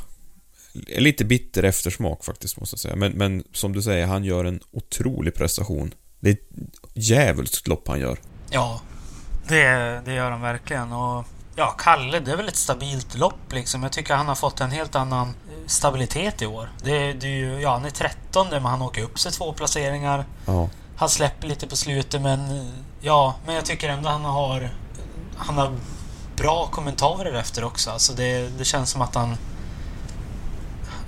Lite 0.97 1.25
bitter 1.25 1.63
eftersmak 1.63 2.25
faktiskt 2.25 2.61
måste 2.61 2.75
jag 2.75 2.81
säga 2.81 2.97
men, 2.97 3.13
men 3.13 3.45
som 3.53 3.73
du 3.73 3.83
säger, 3.83 4.07
han 4.07 4.25
gör 4.25 4.45
en 4.45 4.61
otrolig 4.71 5.35
prestation 5.35 5.95
Det 6.21 6.31
är 6.31 6.33
ett 6.33 6.49
djävulskt 6.95 7.69
lopp 7.69 7.89
han 7.89 8.01
gör 8.01 8.19
Ja, 8.51 8.81
det, 9.49 10.03
det 10.05 10.15
gör 10.15 10.31
han 10.31 10.41
verkligen. 10.41 10.93
Och 10.93 11.25
ja, 11.57 11.75
Kalle, 11.79 12.21
det 12.21 12.33
är 12.33 12.37
väl 12.37 12.49
ett 12.49 12.57
stabilt 12.57 13.19
lopp 13.19 13.53
liksom. 13.53 13.83
Jag 13.83 13.93
tycker 13.93 14.15
han 14.15 14.29
har 14.29 14.35
fått 14.35 14.61
en 14.61 14.71
helt 14.71 14.95
annan 14.95 15.35
stabilitet 15.67 16.43
i 16.43 16.47
år. 16.47 16.73
Det, 16.83 17.13
det 17.13 17.27
är 17.27 17.37
ju, 17.37 17.61
ja, 17.61 17.73
han 17.73 17.85
är 17.85 17.91
13 17.91 18.47
men 18.51 18.65
han 18.65 18.83
åker 18.83 19.03
upp 19.03 19.19
sig 19.19 19.33
två 19.33 19.53
placeringar. 19.53 20.25
Ja, 20.47 20.69
han 21.01 21.09
släpper 21.09 21.49
lite 21.49 21.67
på 21.67 21.77
slutet 21.77 22.23
men 22.23 22.71
ja, 23.01 23.35
men 23.47 23.55
jag 23.55 23.65
tycker 23.65 23.89
ändå 23.89 24.09
han 24.09 24.25
har 24.25 24.71
han 25.37 25.59
har 25.59 25.77
bra 26.37 26.67
kommentarer 26.67 27.33
efter 27.33 27.65
också. 27.65 27.91
Alltså 27.91 28.13
det, 28.13 28.59
det 28.59 28.65
känns 28.65 28.91
som 28.91 29.03
att 29.03 29.15
han 29.15 29.37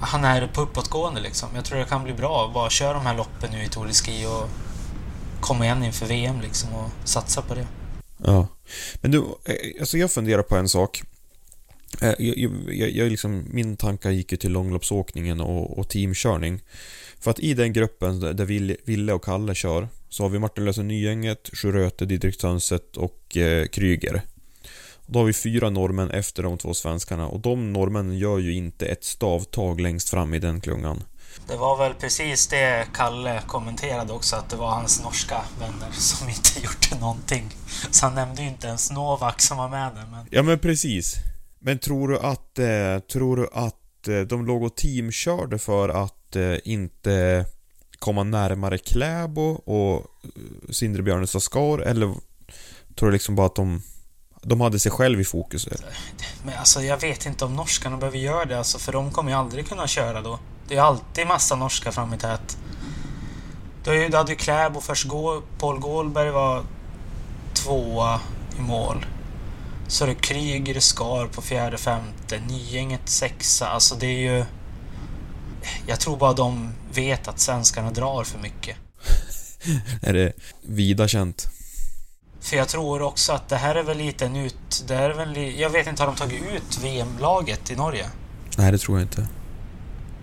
han 0.00 0.24
är 0.24 0.46
på 0.46 0.60
uppåtgående 0.60 1.20
liksom. 1.20 1.48
Jag 1.54 1.64
tror 1.64 1.78
det 1.78 1.84
kan 1.84 2.04
bli 2.04 2.12
bra. 2.12 2.50
Bara 2.54 2.70
köra 2.70 2.92
de 2.92 3.06
här 3.06 3.16
loppen 3.16 3.50
nu 3.52 3.64
i 3.64 3.68
Tour 3.68 3.86
de 3.86 3.92
Ski 3.92 4.26
och 4.26 4.48
komma 5.40 5.64
igen 5.64 5.84
inför 5.84 6.06
VM 6.06 6.40
liksom 6.40 6.74
och 6.74 6.90
satsa 7.04 7.42
på 7.42 7.54
det. 7.54 7.66
ja 8.24 8.46
Men 8.94 9.10
du, 9.10 9.18
eh, 9.18 9.80
alltså 9.80 9.98
jag 9.98 10.10
funderar 10.10 10.42
på 10.42 10.56
en 10.56 10.68
sak 10.68 11.02
eh, 12.00 12.14
jag, 12.18 12.38
jag, 12.38 12.52
jag, 12.74 12.90
jag 12.90 13.10
liksom, 13.10 13.44
min 13.50 13.76
tankar 13.76 14.10
gick 14.10 14.32
ju 14.32 14.38
till 14.38 14.52
långloppsåkningen 14.52 15.40
och, 15.40 15.78
och 15.78 15.88
teamkörning 15.88 16.60
för 17.22 17.30
att 17.30 17.40
i 17.40 17.54
den 17.54 17.72
gruppen 17.72 18.20
där 18.20 18.44
Ville 18.86 19.12
och 19.12 19.24
Kalle 19.24 19.54
kör 19.54 19.88
Så 20.08 20.22
har 20.22 20.30
vi 20.30 20.38
Martin 20.38 20.64
Lösen 20.64 20.88
Nygänget, 20.88 21.50
Sjöröte, 21.52 22.04
Didrik 22.04 22.40
Sönset 22.40 22.96
och 22.96 23.36
eh, 23.36 23.66
Kryger. 23.66 24.22
Då 25.06 25.18
har 25.18 25.26
vi 25.26 25.32
fyra 25.32 25.70
norrmän 25.70 26.10
efter 26.10 26.42
de 26.42 26.58
två 26.58 26.74
svenskarna 26.74 27.28
och 27.28 27.40
de 27.40 27.72
norrmännen 27.72 28.18
gör 28.18 28.38
ju 28.38 28.52
inte 28.54 28.86
ett 28.86 29.04
stavtag 29.04 29.80
längst 29.80 30.10
fram 30.10 30.34
i 30.34 30.38
den 30.38 30.60
klungan. 30.60 31.02
Det 31.48 31.56
var 31.56 31.78
väl 31.78 31.94
precis 31.94 32.46
det 32.46 32.86
Kalle 32.94 33.42
kommenterade 33.46 34.12
också, 34.12 34.36
att 34.36 34.50
det 34.50 34.56
var 34.56 34.70
hans 34.70 35.02
norska 35.02 35.40
vänner 35.60 35.92
som 35.92 36.28
inte 36.28 36.60
gjorde 36.64 37.00
någonting. 37.00 37.54
Så 37.90 38.06
han 38.06 38.14
nämnde 38.14 38.42
ju 38.42 38.48
inte 38.48 38.66
ens 38.66 38.90
Novak 38.90 39.40
som 39.40 39.56
var 39.56 39.68
med 39.68 39.94
där, 39.94 40.06
men... 40.10 40.26
Ja 40.30 40.42
men 40.42 40.58
precis. 40.58 41.14
Men 41.58 41.78
tror 41.78 42.08
du 42.08 42.18
att, 42.18 42.58
eh, 42.58 42.98
tror 43.12 43.36
du 43.36 43.48
att 43.52 43.81
Eh, 44.08 44.20
de 44.20 44.46
låg 44.46 44.62
och 44.62 44.76
teamkörde 44.76 45.58
för 45.58 45.88
att 45.88 46.36
eh, 46.36 46.54
inte 46.64 47.44
komma 47.98 48.22
närmare 48.22 48.78
Kläbo 48.78 49.42
och 49.50 49.96
eh, 50.24 50.70
Sindre 50.70 51.02
eller 51.82 52.14
tror 52.96 53.08
du 53.08 53.12
liksom 53.12 53.34
bara 53.36 53.46
att 53.46 53.54
de 53.54 53.82
de 54.44 54.60
hade 54.60 54.78
sig 54.78 54.92
själv 54.92 55.20
i 55.20 55.24
fokus? 55.24 55.68
Men 56.44 56.54
alltså 56.58 56.82
jag 56.82 57.00
vet 57.00 57.26
inte 57.26 57.44
om 57.44 57.56
norskarna 57.56 57.96
behöver 57.96 58.18
göra 58.18 58.44
det, 58.44 58.58
alltså, 58.58 58.78
för 58.78 58.92
de 58.92 59.10
kommer 59.10 59.30
ju 59.30 59.36
aldrig 59.38 59.68
kunna 59.68 59.86
köra 59.86 60.20
då. 60.20 60.38
Det 60.68 60.76
är 60.76 60.80
alltid 60.80 61.26
massa 61.26 61.56
norska 61.56 61.92
fram 61.92 62.14
i 62.14 62.18
tät. 62.18 62.58
Då 63.84 63.90
hade 63.90 64.02
ju- 64.04 64.14
hade 64.16 64.32
ju 64.32 64.36
Kläbo 64.36 64.80
först, 64.80 65.04
Gå- 65.08 65.42
Paul 65.58 65.78
Gåhlberg 65.80 66.30
var 66.30 66.64
tvåa 67.54 68.20
i 68.58 68.60
mål. 68.60 69.06
Så 69.92 70.04
är 70.04 70.08
det 70.08 70.14
Kryger 70.14 70.80
Skar 70.80 71.26
på 71.26 71.42
fjärde, 71.42 71.78
femte, 71.78 72.40
Nygänget 72.48 73.08
sexa. 73.08 73.68
Alltså 73.68 73.94
det 73.94 74.06
är 74.06 74.36
ju... 74.36 74.44
Jag 75.86 76.00
tror 76.00 76.16
bara 76.16 76.32
de 76.32 76.72
vet 76.92 77.28
att 77.28 77.38
svenskarna 77.38 77.90
drar 77.90 78.24
för 78.24 78.38
mycket. 78.38 78.76
Är 80.02 80.12
det 80.12 80.32
vida 80.62 81.08
känt? 81.08 81.48
För 82.40 82.56
jag 82.56 82.68
tror 82.68 83.02
också 83.02 83.32
att 83.32 83.48
det 83.48 83.56
här 83.56 83.74
är 83.74 83.82
väl 83.82 83.98
lite 83.98 84.26
en 84.26 84.36
ut... 84.36 84.84
Det 84.88 84.94
här 84.94 85.10
är 85.10 85.14
väl, 85.14 85.60
jag 85.60 85.70
vet 85.70 85.86
inte, 85.86 86.02
har 86.02 86.06
de 86.06 86.16
tagit 86.16 86.42
ut 86.42 86.78
VM-laget 86.82 87.70
i 87.70 87.76
Norge? 87.76 88.06
Nej, 88.58 88.72
det 88.72 88.78
tror 88.78 88.98
jag 88.98 89.04
inte. 89.04 89.28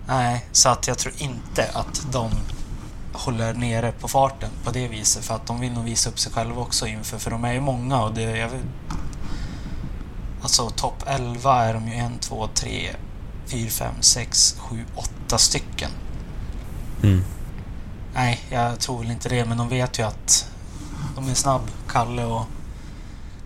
Nej, 0.06 0.46
så 0.52 0.68
att 0.68 0.86
jag 0.86 0.98
tror 0.98 1.14
inte 1.18 1.70
att 1.74 2.12
de 2.12 2.30
håller 3.12 3.54
nere 3.54 3.92
på 3.92 4.08
farten 4.08 4.50
på 4.64 4.70
det 4.70 4.88
viset 4.88 5.24
för 5.24 5.34
att 5.34 5.46
de 5.46 5.60
vill 5.60 5.72
nog 5.72 5.84
visa 5.84 6.10
upp 6.10 6.18
sig 6.18 6.32
själva 6.32 6.62
också 6.62 6.86
inför, 6.86 7.18
för 7.18 7.30
de 7.30 7.44
är 7.44 7.52
ju 7.52 7.60
många 7.60 8.02
och 8.02 8.14
det... 8.14 8.22
Jag 8.22 8.50
alltså 10.42 10.70
topp 10.70 11.02
11 11.06 11.64
är 11.64 11.74
de 11.74 11.88
ju 11.88 11.94
en, 11.94 12.18
två, 12.18 12.48
tre, 12.54 12.90
fyra, 13.46 13.70
fem, 13.70 13.94
sex, 14.00 14.56
sju, 14.58 14.84
åtta 14.94 15.38
stycken. 15.38 15.90
Mm. 17.02 17.24
Nej, 18.14 18.40
jag 18.50 18.80
tror 18.80 18.98
väl 18.98 19.10
inte 19.10 19.28
det, 19.28 19.44
men 19.44 19.58
de 19.58 19.68
vet 19.68 19.98
ju 19.98 20.02
att 20.02 20.50
de 21.14 21.28
är 21.28 21.34
snabb, 21.34 21.70
Kalle 21.88 22.24
och... 22.24 22.44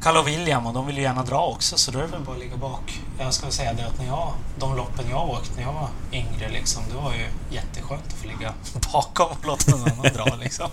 Kalle 0.03 0.19
och 0.19 0.29
William 0.29 0.67
och 0.67 0.75
de 0.75 0.87
vill 0.87 0.97
ju 0.97 1.03
gärna 1.03 1.23
dra 1.23 1.47
också 1.47 1.79
så 1.79 1.91
då 1.91 1.99
är 1.99 2.03
det 2.03 2.09
väl 2.09 2.21
bara 2.21 2.37
att 2.37 2.43
ligga 2.43 2.57
bak. 2.57 3.01
Jag 3.19 3.35
ska 3.35 3.51
säga 3.51 3.73
det 3.73 3.87
att 3.87 3.99
när 3.99 4.07
jag, 4.07 4.33
de 4.59 4.77
loppen 4.77 5.05
jag 5.11 5.29
åkt 5.29 5.57
när 5.57 5.63
jag 5.63 5.73
var 5.73 5.89
yngre 6.13 6.49
liksom, 6.49 6.83
det 6.91 6.97
var 6.97 7.13
ju 7.15 7.27
jätteskönt 7.51 8.07
att 8.07 8.13
få 8.13 8.27
ligga 8.27 8.55
bakom 8.93 9.27
och 9.27 9.47
låta 9.47 9.71
någon 9.71 9.93
annan 9.93 10.13
dra 10.15 10.37
liksom. 10.37 10.71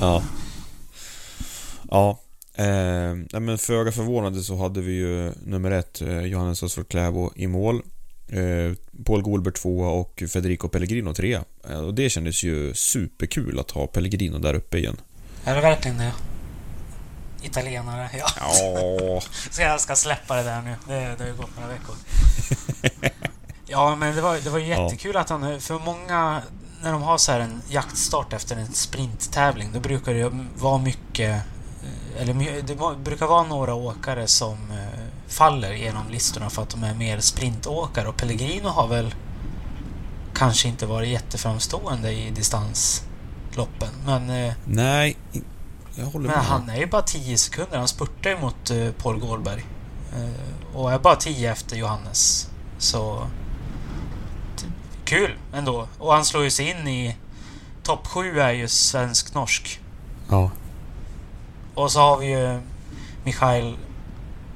Ja. 0.00 0.22
Ja. 1.90 2.18
Eh, 2.60 3.14
nej, 3.32 3.40
men 3.40 3.58
föga 3.58 3.92
förvånande 3.92 4.42
så 4.42 4.56
hade 4.56 4.80
vi 4.80 4.92
ju 4.92 5.32
nummer 5.44 5.70
ett, 5.70 6.00
eh, 6.00 6.20
Johannes 6.20 6.62
Osvald 6.62 6.88
Kläbo 6.88 7.30
i 7.36 7.46
mål. 7.46 7.82
Eh, 8.28 8.76
Paul 9.04 9.22
Golbert 9.22 9.56
tvåa 9.56 9.88
och 9.88 10.22
Federico 10.28 10.68
Pellegrino 10.68 11.14
trea. 11.14 11.44
Eh, 11.68 11.80
och 11.80 11.94
det 11.94 12.10
kändes 12.10 12.42
ju 12.42 12.74
superkul 12.74 13.58
att 13.58 13.70
ha 13.70 13.86
Pellegrino 13.86 14.38
där 14.38 14.54
uppe 14.54 14.78
igen. 14.78 14.96
Är 15.44 15.54
det 15.54 15.60
verkligen 15.60 15.98
det? 15.98 16.12
Italienare, 17.42 18.10
ja. 18.18 18.26
Ja. 18.40 19.20
Så 19.50 19.62
jag 19.62 19.80
ska 19.80 19.96
släppa 19.96 20.36
det 20.36 20.42
där 20.42 20.62
nu. 20.62 20.74
Det, 20.86 20.94
det 20.94 21.24
har 21.24 21.26
ju 21.26 21.36
gått 21.36 21.56
några 21.56 21.68
veckor. 21.68 21.94
Ja, 23.72 23.96
men 23.96 24.16
det 24.16 24.22
var, 24.22 24.38
det 24.38 24.50
var 24.50 24.58
ju 24.58 24.66
jättekul 24.66 25.16
att 25.16 25.28
han... 25.30 25.60
För 25.60 25.78
många... 25.78 26.42
När 26.82 26.92
de 26.92 27.02
har 27.02 27.18
så 27.18 27.32
här 27.32 27.40
en 27.40 27.62
jaktstart 27.68 28.32
efter 28.32 28.56
en 28.56 28.72
sprinttävling, 28.72 29.70
då 29.72 29.80
brukar 29.80 30.14
det 30.14 30.30
vara 30.58 30.78
mycket... 30.78 31.42
Eller 32.18 32.62
det 32.62 32.76
brukar 33.04 33.26
vara 33.26 33.42
några 33.42 33.74
åkare 33.74 34.26
som 34.26 34.52
eh, 34.70 35.00
faller 35.28 35.72
genom 35.72 36.08
listorna 36.10 36.50
för 36.50 36.62
att 36.62 36.70
de 36.70 36.84
är 36.84 36.94
mer 36.94 37.20
sprintåkare. 37.20 38.08
Och 38.08 38.16
Pellegrino 38.16 38.68
har 38.68 38.88
väl 38.88 39.14
kanske 40.34 40.68
inte 40.68 40.86
varit 40.86 41.08
jätteframstående 41.08 42.12
i 42.12 42.30
distansloppen. 42.30 43.88
Men, 44.06 44.30
eh, 44.30 44.54
Nej, 44.64 45.16
jag 45.94 46.06
håller 46.06 46.26
men 46.26 46.36
med. 46.36 46.46
han 46.46 46.68
är 46.68 46.76
ju 46.76 46.86
bara 46.86 47.02
10 47.02 47.38
sekunder. 47.38 47.78
Han 47.78 47.88
spurtar 47.88 48.30
ju 48.30 48.38
mot 48.38 48.70
eh, 48.70 48.90
Paul 49.02 49.18
Gårdberg. 49.18 49.64
Och 50.74 50.92
är 50.92 50.98
bara 50.98 51.16
10 51.16 51.52
efter 51.52 51.76
Johannes. 51.76 52.50
Så... 52.78 53.26
Kul 55.04 55.38
ändå. 55.54 55.88
Och 55.98 56.12
han 56.12 56.24
slår 56.24 56.44
ju 56.44 56.50
sig 56.50 56.70
in 56.70 56.88
i... 56.88 57.16
Topp 57.82 58.06
7 58.06 58.40
är 58.40 58.50
ju 58.52 58.68
svensk-norsk. 58.68 59.80
Ja. 60.28 60.50
Och 61.80 61.92
så 61.92 62.00
har 62.00 62.18
vi 62.18 62.26
ju 62.26 62.60
Michail, 63.24 63.76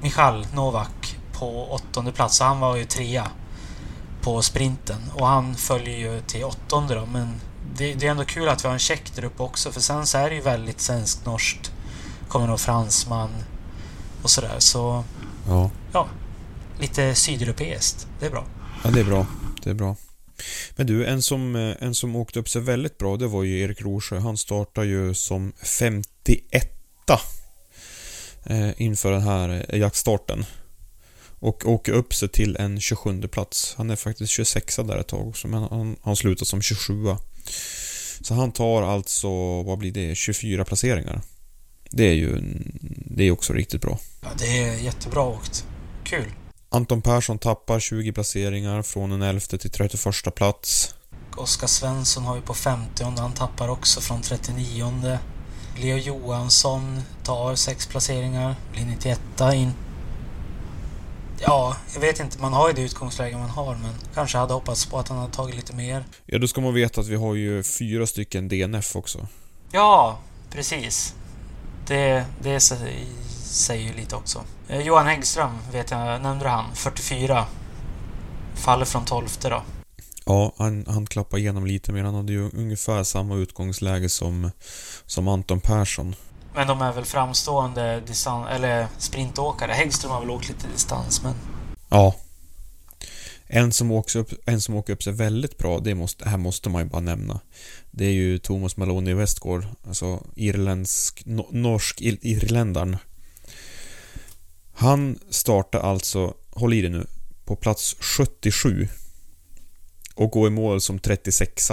Michal 0.01 0.47
Novak 0.53 1.17
på 1.33 1.71
åttonde 1.71 2.11
plats. 2.11 2.39
Han 2.39 2.59
var 2.59 2.75
ju 2.75 2.85
trea 2.85 3.27
på 4.21 4.41
sprinten. 4.41 5.01
Och 5.13 5.27
han 5.27 5.55
följer 5.55 5.97
ju 5.97 6.21
till 6.21 6.43
åttonde 6.43 6.95
då. 6.95 7.05
Men 7.05 7.41
det, 7.77 7.93
det 7.93 8.07
är 8.07 8.11
ändå 8.11 8.25
kul 8.25 8.49
att 8.49 8.63
vi 8.63 8.67
har 8.67 8.73
en 8.73 8.79
tjeck 8.79 9.11
där 9.15 9.23
uppe 9.23 9.43
också. 9.43 9.71
För 9.71 9.81
sen 9.81 10.07
så 10.07 10.17
är 10.17 10.29
det 10.29 10.35
ju 10.35 10.41
väldigt 10.41 10.79
svensk-norskt. 10.79 11.71
Kommer 12.27 12.47
nog 12.47 12.59
fransman 12.59 13.29
och 14.23 14.29
sådär. 14.29 14.55
Så 14.59 15.03
Ja. 15.47 15.71
ja, 15.93 16.07
lite 16.79 17.15
sydeuropeiskt. 17.15 18.07
Det 18.19 18.25
är 18.25 18.29
bra. 18.31 18.45
ja, 18.83 18.89
det 18.89 18.99
är 18.99 19.03
bra. 19.03 19.25
Det 19.63 19.69
är 19.69 19.73
bra. 19.73 19.95
Men 20.75 20.87
du, 20.87 21.05
en 21.05 21.21
som, 21.21 21.55
eh, 21.55 21.75
en 21.79 21.95
som 21.95 22.15
åkte 22.15 22.39
upp 22.39 22.49
sig 22.49 22.61
väldigt 22.61 22.97
bra, 22.97 23.17
det 23.17 23.27
var 23.27 23.43
ju 23.43 23.59
Erik 23.59 23.81
Rosjö. 23.81 24.19
Han 24.19 24.37
startade 24.37 24.87
ju 24.87 25.13
som 25.13 25.53
51 25.63 26.74
eh, 28.43 28.81
inför 28.81 29.11
den 29.11 29.21
här 29.21 29.65
eh, 29.69 29.79
jaktstarten. 29.79 30.45
Och 31.39 31.65
åker 31.65 31.93
upp 31.93 32.13
sig 32.13 32.29
till 32.29 32.55
en 32.55 32.81
27 32.81 33.21
plats. 33.21 33.73
Han 33.77 33.89
är 33.89 33.95
faktiskt 33.95 34.31
26 34.31 34.75
där 34.75 34.97
ett 34.97 35.07
tag 35.07 35.27
också, 35.27 35.47
men 35.47 35.63
han, 35.63 35.95
han 36.01 36.15
slutar 36.15 36.45
som 36.45 36.61
27 36.61 37.15
Så 38.21 38.33
han 38.33 38.51
tar 38.51 38.83
alltså, 38.83 39.63
vad 39.63 39.77
blir 39.77 39.91
det, 39.91 40.15
24 40.15 40.65
placeringar. 40.65 41.21
Det 41.91 42.03
är 42.03 42.13
ju 42.13 42.41
det 43.15 43.23
är 43.23 43.31
också 43.31 43.53
riktigt 43.53 43.81
bra. 43.81 43.99
Ja, 44.21 44.29
det 44.37 44.63
är 44.63 44.75
jättebra 44.75 45.21
åkt. 45.21 45.65
Kul. 46.03 46.31
Anton 46.69 47.01
Persson 47.01 47.37
tappar 47.37 47.79
20 47.79 48.11
placeringar 48.11 48.81
från 48.81 49.11
en 49.11 49.21
11 49.21 49.39
till 49.39 49.71
31 49.71 50.35
plats. 50.35 50.95
Oskar 51.35 51.67
Svensson 51.67 52.23
har 52.23 52.35
vi 52.35 52.41
på 52.41 52.53
50 52.53 53.03
Han 53.03 53.33
tappar 53.33 53.67
också 53.67 54.01
från 54.01 54.21
39 54.21 55.19
Leo 55.75 55.97
Johansson 55.97 57.01
tar 57.23 57.55
sex 57.55 57.87
placeringar. 57.87 58.55
Blir 58.71 58.85
91 58.85 59.19
in. 59.53 59.73
Ja, 61.39 61.75
jag 61.93 62.01
vet 62.01 62.19
inte. 62.19 62.41
Man 62.41 62.53
har 62.53 62.67
ju 62.67 62.73
det 62.73 62.81
utgångsläge 62.81 63.37
man 63.37 63.49
har, 63.49 63.75
men 63.75 63.91
kanske 64.13 64.37
hade 64.37 64.53
hoppats 64.53 64.85
på 64.85 64.99
att 64.99 65.07
han 65.09 65.17
hade 65.17 65.33
tagit 65.33 65.55
lite 65.55 65.75
mer. 65.75 66.05
Ja, 66.25 66.37
då 66.39 66.47
ska 66.47 66.61
man 66.61 66.73
veta 66.73 67.01
att 67.01 67.07
vi 67.07 67.15
har 67.15 67.35
ju 67.35 67.63
fyra 67.63 68.07
stycken 68.07 68.47
DNF 68.47 68.95
också. 68.95 69.27
Ja, 69.71 70.17
precis. 70.49 71.13
Det, 71.87 72.25
det 72.41 72.57
sä- 72.57 73.05
säger 73.43 73.87
ju 73.87 73.93
lite 73.93 74.15
också. 74.15 74.41
Eh, 74.67 74.79
Johan 74.81 75.07
Häggström, 75.07 75.57
vet 75.71 75.91
jag, 75.91 76.21
nämnde 76.21 76.49
han? 76.49 76.65
44. 76.75 77.45
Faller 78.55 78.85
från 78.85 79.05
12 79.05 79.27
då. 79.41 79.61
Ja, 80.25 80.53
han, 80.57 80.85
han 80.87 81.05
klappade 81.05 81.41
igenom 81.41 81.65
lite 81.65 81.91
mer. 81.91 82.03
Han 82.03 82.15
hade 82.15 82.33
ju 82.33 82.49
ungefär 82.53 83.03
samma 83.03 83.35
utgångsläge 83.35 84.09
som, 84.09 84.51
som 85.05 85.27
Anton 85.27 85.59
Persson. 85.59 86.15
Men 86.55 86.67
de 86.67 86.81
är 86.81 86.93
väl 86.93 87.05
framstående 87.05 88.01
distans... 88.07 88.47
Eller 88.51 88.87
sprintåkare. 88.97 89.71
Häggström 89.71 90.11
har 90.11 90.19
väl 90.19 90.29
åkt 90.29 90.47
lite 90.47 90.67
distans, 90.67 91.23
men... 91.23 91.33
Ja. 91.89 92.15
En 93.47 93.71
som, 93.71 93.91
åker 93.91 94.19
upp, 94.19 94.31
en 94.45 94.61
som 94.61 94.75
åker 94.75 94.93
upp 94.93 95.03
sig 95.03 95.13
väldigt 95.13 95.57
bra, 95.57 95.79
det 95.79 95.95
måste, 95.95 96.29
här 96.29 96.37
måste 96.37 96.69
man 96.69 96.83
ju 96.83 96.89
bara 96.89 97.01
nämna. 97.01 97.39
Det 97.91 98.05
är 98.05 98.11
ju 98.11 98.37
Thomas 98.37 98.77
Maloney 98.77 99.13
Westgård, 99.13 99.65
alltså 99.87 100.23
irländsk, 100.35 101.23
no, 101.25 101.47
norsk 101.51 102.01
ir, 102.01 102.17
irländaren. 102.21 102.97
Han 104.73 105.19
startar 105.29 105.79
alltså, 105.79 106.33
håll 106.49 106.73
i 106.73 106.81
det 106.81 106.89
nu, 106.89 107.07
på 107.45 107.55
plats 107.55 107.95
77. 107.99 108.87
Och 110.15 110.31
går 110.31 110.47
i 110.47 110.51
mål 110.51 110.81
som 110.81 110.99
36 110.99 111.71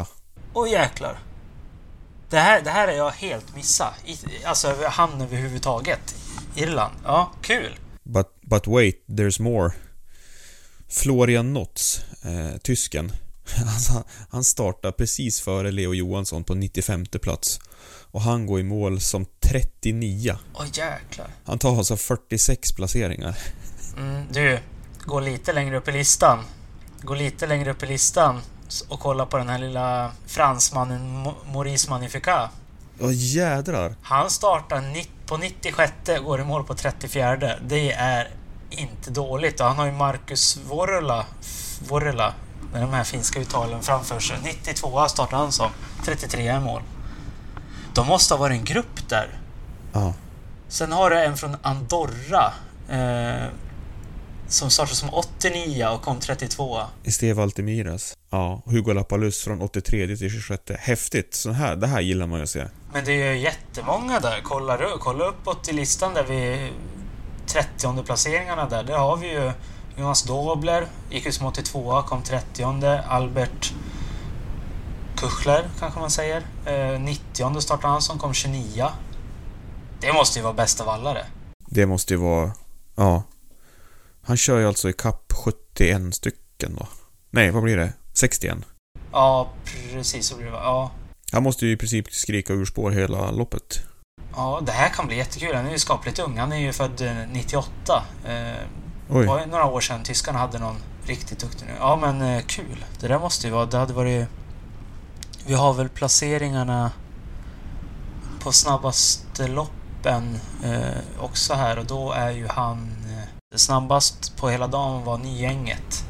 Åh 0.54 0.70
jäklar! 0.70 1.18
Det 2.30 2.38
här, 2.38 2.62
det 2.62 2.70
här 2.70 2.88
är 2.88 2.96
jag 2.96 3.10
helt 3.10 3.56
missa. 3.56 3.94
I, 4.04 4.44
alltså 4.44 4.76
han 4.88 5.20
överhuvudtaget. 5.20 6.14
Irland. 6.54 6.94
Ja, 7.04 7.32
kul! 7.42 7.78
But, 8.02 8.26
but 8.40 8.66
wait, 8.66 9.04
there's 9.06 9.42
more. 9.42 9.72
Florian 10.88 11.52
Notz, 11.52 12.04
eh, 12.24 12.58
tysken. 12.58 13.12
Alltså, 13.66 14.04
han 14.30 14.44
startar 14.44 14.92
precis 14.92 15.40
före 15.40 15.70
Leo 15.70 15.94
Johansson 15.94 16.44
på 16.44 16.54
95 16.54 17.04
plats. 17.22 17.60
Och 18.10 18.20
han 18.20 18.46
går 18.46 18.60
i 18.60 18.62
mål 18.62 19.00
som 19.00 19.26
39. 19.40 20.36
Åh 20.54 20.66
jäklar. 20.72 21.28
Han 21.44 21.58
tar 21.58 21.76
alltså 21.76 21.96
46 21.96 22.72
placeringar. 22.72 23.38
Mm, 23.96 24.24
du, 24.32 24.58
gå 25.04 25.20
lite 25.20 25.52
längre 25.52 25.76
upp 25.76 25.88
i 25.88 25.92
listan. 25.92 26.44
Gå 27.02 27.14
lite 27.14 27.46
längre 27.46 27.70
upp 27.70 27.82
i 27.82 27.86
listan 27.86 28.40
och 28.88 29.00
kolla 29.00 29.26
på 29.26 29.36
den 29.38 29.48
här 29.48 29.58
lilla 29.58 30.12
fransmannen 30.26 31.32
Maurice 31.52 31.90
Magnificat. 31.90 32.50
Åh 33.00 33.10
jädrar! 33.12 33.94
Han 34.02 34.30
startar 34.30 34.82
på 35.26 35.36
96 35.36 35.92
och 36.18 36.24
går 36.24 36.40
i 36.40 36.44
mål 36.44 36.64
på 36.64 36.74
34. 36.74 37.36
Det 37.66 37.92
är 37.92 38.28
inte 38.70 39.10
dåligt. 39.10 39.60
Och 39.60 39.66
han 39.66 39.76
har 39.76 39.86
ju 39.86 39.92
Marcus 39.92 40.58
Vorela, 40.68 41.26
Vorela 41.88 42.34
med 42.72 42.82
de 42.82 42.92
här 42.92 43.04
finska 43.04 43.40
uttalen 43.40 43.82
framför 43.82 44.20
sig. 44.20 44.36
92 44.42 45.08
startar 45.08 45.36
han 45.36 45.52
som. 45.52 45.70
33 46.04 46.56
i 46.56 46.60
mål. 46.60 46.82
De 47.94 48.06
måste 48.06 48.34
ha 48.34 48.38
varit 48.38 48.58
en 48.58 48.64
grupp 48.64 49.08
där. 49.08 49.38
Ja. 49.92 50.14
Sen 50.68 50.92
har 50.92 51.10
du 51.10 51.24
en 51.24 51.36
från 51.36 51.56
Andorra. 51.62 52.52
Eh, 52.88 53.48
som 54.52 54.70
startade 54.70 54.96
som 54.96 55.08
89 55.12 55.86
och 55.86 56.02
kom 56.02 56.20
32. 56.20 56.80
Steve 57.06 57.42
Altimiras. 57.42 58.16
Ja. 58.30 58.62
Hugo 58.66 58.92
Lapalus 58.92 59.44
från 59.44 59.62
83 59.62 60.06
till 60.06 60.30
26. 60.30 60.62
Häftigt! 60.78 61.34
Så 61.34 61.50
här, 61.50 61.76
det 61.76 61.86
här 61.86 62.00
gillar 62.00 62.26
man 62.26 62.38
ju 62.38 62.42
att 62.42 62.50
se. 62.50 62.66
Men 62.92 63.04
det 63.04 63.12
är 63.12 63.32
ju 63.32 63.40
jättemånga 63.40 64.20
där. 64.20 64.40
Kolla, 64.42 64.78
kolla 64.98 65.24
uppåt 65.24 65.68
i 65.68 65.72
listan 65.72 66.14
där 66.14 66.24
vi... 66.24 66.70
30 67.46 68.02
placeringarna 68.02 68.68
där. 68.68 68.84
Där 68.84 68.98
har 68.98 69.16
vi 69.16 69.32
ju 69.32 69.52
Jonas 69.96 70.22
Dobler, 70.22 70.86
gick 71.10 71.26
ut 71.26 71.34
som 71.34 71.46
82 71.46 72.02
kom 72.02 72.22
30 72.22 72.64
Albert 73.08 73.72
Kuchler 75.16 75.68
kanske 75.78 76.00
man 76.00 76.10
säger. 76.10 76.42
Eh, 76.66 77.00
90 77.00 77.60
startade 77.60 77.92
han 77.92 78.02
som 78.02 78.18
kom 78.18 78.34
29 78.34 78.88
Det 80.00 80.12
måste 80.12 80.38
ju 80.38 80.42
vara 80.42 80.54
bästa 80.54 80.84
vallare. 80.84 81.26
Det 81.66 81.86
måste 81.86 82.14
ju 82.14 82.20
vara... 82.20 82.50
Ja. 82.96 83.22
Han 84.24 84.36
kör 84.36 84.58
ju 84.58 84.66
alltså 84.66 84.90
i 84.90 84.92
kapp 84.92 85.32
71 85.44 86.14
stycken 86.14 86.76
då. 86.78 86.86
Nej, 87.30 87.50
vad 87.50 87.62
blir 87.62 87.76
det? 87.76 87.92
61? 88.12 88.58
Ja, 89.12 89.52
precis 89.64 90.26
så 90.26 90.36
blir 90.36 90.46
det. 90.46 90.52
Ja. 90.52 90.90
Han 91.32 91.42
måste 91.42 91.66
ju 91.66 91.72
i 91.72 91.76
princip 91.76 92.12
skrika 92.12 92.52
ur 92.52 92.64
spår 92.64 92.90
hela 92.90 93.30
loppet. 93.30 93.80
ja, 94.36 94.62
det 94.66 94.72
här 94.72 94.88
kan 94.88 95.06
bli 95.06 95.16
jättekul. 95.16 95.54
Han 95.54 95.66
är 95.66 95.70
ju 95.70 95.78
skapligt 95.78 96.18
ung. 96.18 96.38
Han 96.38 96.52
är 96.52 96.56
ju 96.56 96.72
född 96.72 97.00
eh, 97.00 97.12
98. 97.32 98.04
Eh, 98.24 98.32
Oj. 99.10 99.20
Det 99.20 99.26
var 99.26 99.40
ju 99.40 99.46
några 99.46 99.64
år 99.64 99.80
sedan 99.80 100.02
tyskarna 100.02 100.38
hade 100.38 100.58
någon 100.58 100.76
riktigt 101.06 101.38
duktig 101.38 101.66
nu. 101.66 101.72
Ja 101.78 101.96
men 101.96 102.22
eh, 102.22 102.42
kul. 102.42 102.84
Det 103.00 103.08
där 103.08 103.18
måste 103.18 103.46
ju 103.46 103.52
vara... 103.52 103.66
Det 103.66 103.78
hade 103.78 103.92
varit... 103.92 104.28
Vi 105.46 105.54
har 105.54 105.74
väl 105.74 105.88
placeringarna 105.88 106.92
på 108.40 108.52
snabbaste 108.52 109.48
lopp 109.48 109.72
loppen 110.02 110.38
eh, 110.64 111.24
också 111.24 111.54
här 111.54 111.78
och 111.78 111.86
då 111.86 112.12
är 112.12 112.30
ju 112.30 112.46
han 112.48 112.96
eh, 113.01 113.01
snabbast 113.58 114.36
på 114.36 114.48
hela 114.48 114.66
dagen 114.66 115.04
var 115.04 115.18
Nygänget. 115.18 116.04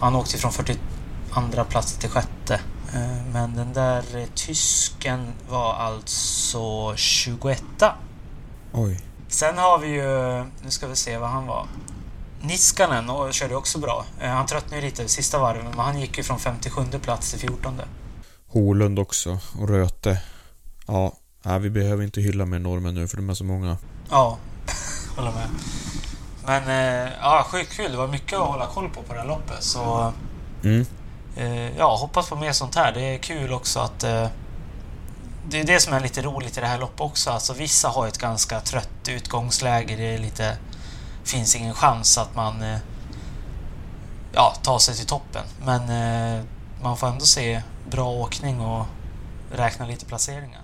Han 0.00 0.16
åkte 0.16 0.38
från 0.38 0.52
42 0.52 1.64
plats 1.68 1.96
till 1.96 2.10
sjätte. 2.10 2.60
Eh, 2.94 3.26
men 3.32 3.56
den 3.56 3.72
där 3.72 4.26
tysken 4.34 5.32
var 5.50 5.74
alltså 5.74 6.96
21 6.96 7.62
Oj. 8.72 9.00
Sen 9.28 9.58
har 9.58 9.78
vi 9.78 9.88
ju, 9.88 10.44
nu 10.64 10.70
ska 10.70 10.86
vi 10.86 10.96
se 10.96 11.18
vad 11.18 11.30
han 11.30 11.46
var. 11.46 11.66
Niskanen 12.40 13.10
och 13.10 13.34
körde 13.34 13.56
också 13.56 13.78
bra. 13.78 14.04
Eh, 14.20 14.30
Han 14.30 14.46
tröttnade 14.46 14.82
lite 14.82 15.08
sista 15.08 15.38
varven, 15.38 15.64
men 15.64 15.78
han 15.78 16.00
gick 16.00 16.18
ju 16.18 16.24
från 16.24 16.38
57 16.38 16.82
plats 17.02 17.30
till 17.30 17.40
14. 17.40 17.80
Holund 18.46 18.98
också 18.98 19.38
och 19.60 19.68
Röte. 19.68 20.22
Ja, 20.86 21.12
vi 21.60 21.70
behöver 21.70 22.04
inte 22.04 22.20
hylla 22.20 22.44
mer 22.44 22.58
norrmän 22.58 22.94
nu 22.94 23.08
för 23.08 23.16
de 23.16 23.30
är 23.30 23.34
så 23.34 23.44
många. 23.44 23.76
Ja, 24.10 24.38
håller 25.16 25.32
med. 25.32 25.48
Men 26.48 26.68
eh, 26.68 27.12
ja, 27.20 27.46
sjukt 27.50 27.72
kul. 27.76 27.92
Det 27.92 27.98
var 27.98 28.06
mycket 28.08 28.38
att 28.38 28.46
hålla 28.46 28.66
koll 28.66 28.88
på 28.88 29.02
på 29.02 29.12
det 29.12 29.20
här 29.20 29.26
loppet. 29.26 29.62
Så 29.62 30.12
Mm. 30.64 30.86
eh, 31.36 31.76
ja, 31.78 31.96
hoppas 31.96 32.28
på 32.28 32.36
mer 32.36 32.52
sånt 32.52 32.74
här. 32.74 32.92
Det 32.92 33.00
är 33.00 33.18
kul 33.18 33.52
också 33.52 33.80
att 33.80 34.04
eh, 34.04 34.26
det 35.48 35.60
är 35.60 35.64
det 35.64 35.80
som 35.80 35.92
är 35.92 36.00
lite 36.00 36.22
roligt 36.22 36.58
i 36.58 36.60
det 36.60 36.66
här 36.66 36.78
loppet 36.78 37.00
också. 37.00 37.30
Alltså 37.30 37.52
vissa 37.52 37.88
har 37.88 38.06
ett 38.06 38.18
ganska 38.18 38.60
trött 38.60 39.08
utgångsläge. 39.08 39.96
Det 39.96 40.14
är 40.14 40.18
lite 40.18 40.56
finns 41.24 41.56
ingen 41.56 41.74
chans 41.74 42.18
att 42.18 42.34
man 42.36 42.64
ja, 44.32 44.54
tar 44.62 44.78
sig 44.78 44.94
till 44.94 45.06
toppen. 45.06 45.42
Men 45.64 45.82
man 46.82 46.96
får 46.96 47.06
ändå 47.06 47.24
se 47.24 47.62
bra 47.90 48.08
åkning 48.10 48.60
och 48.60 48.86
räkna 49.52 49.86
lite 49.86 50.04
placeringar. 50.06 50.60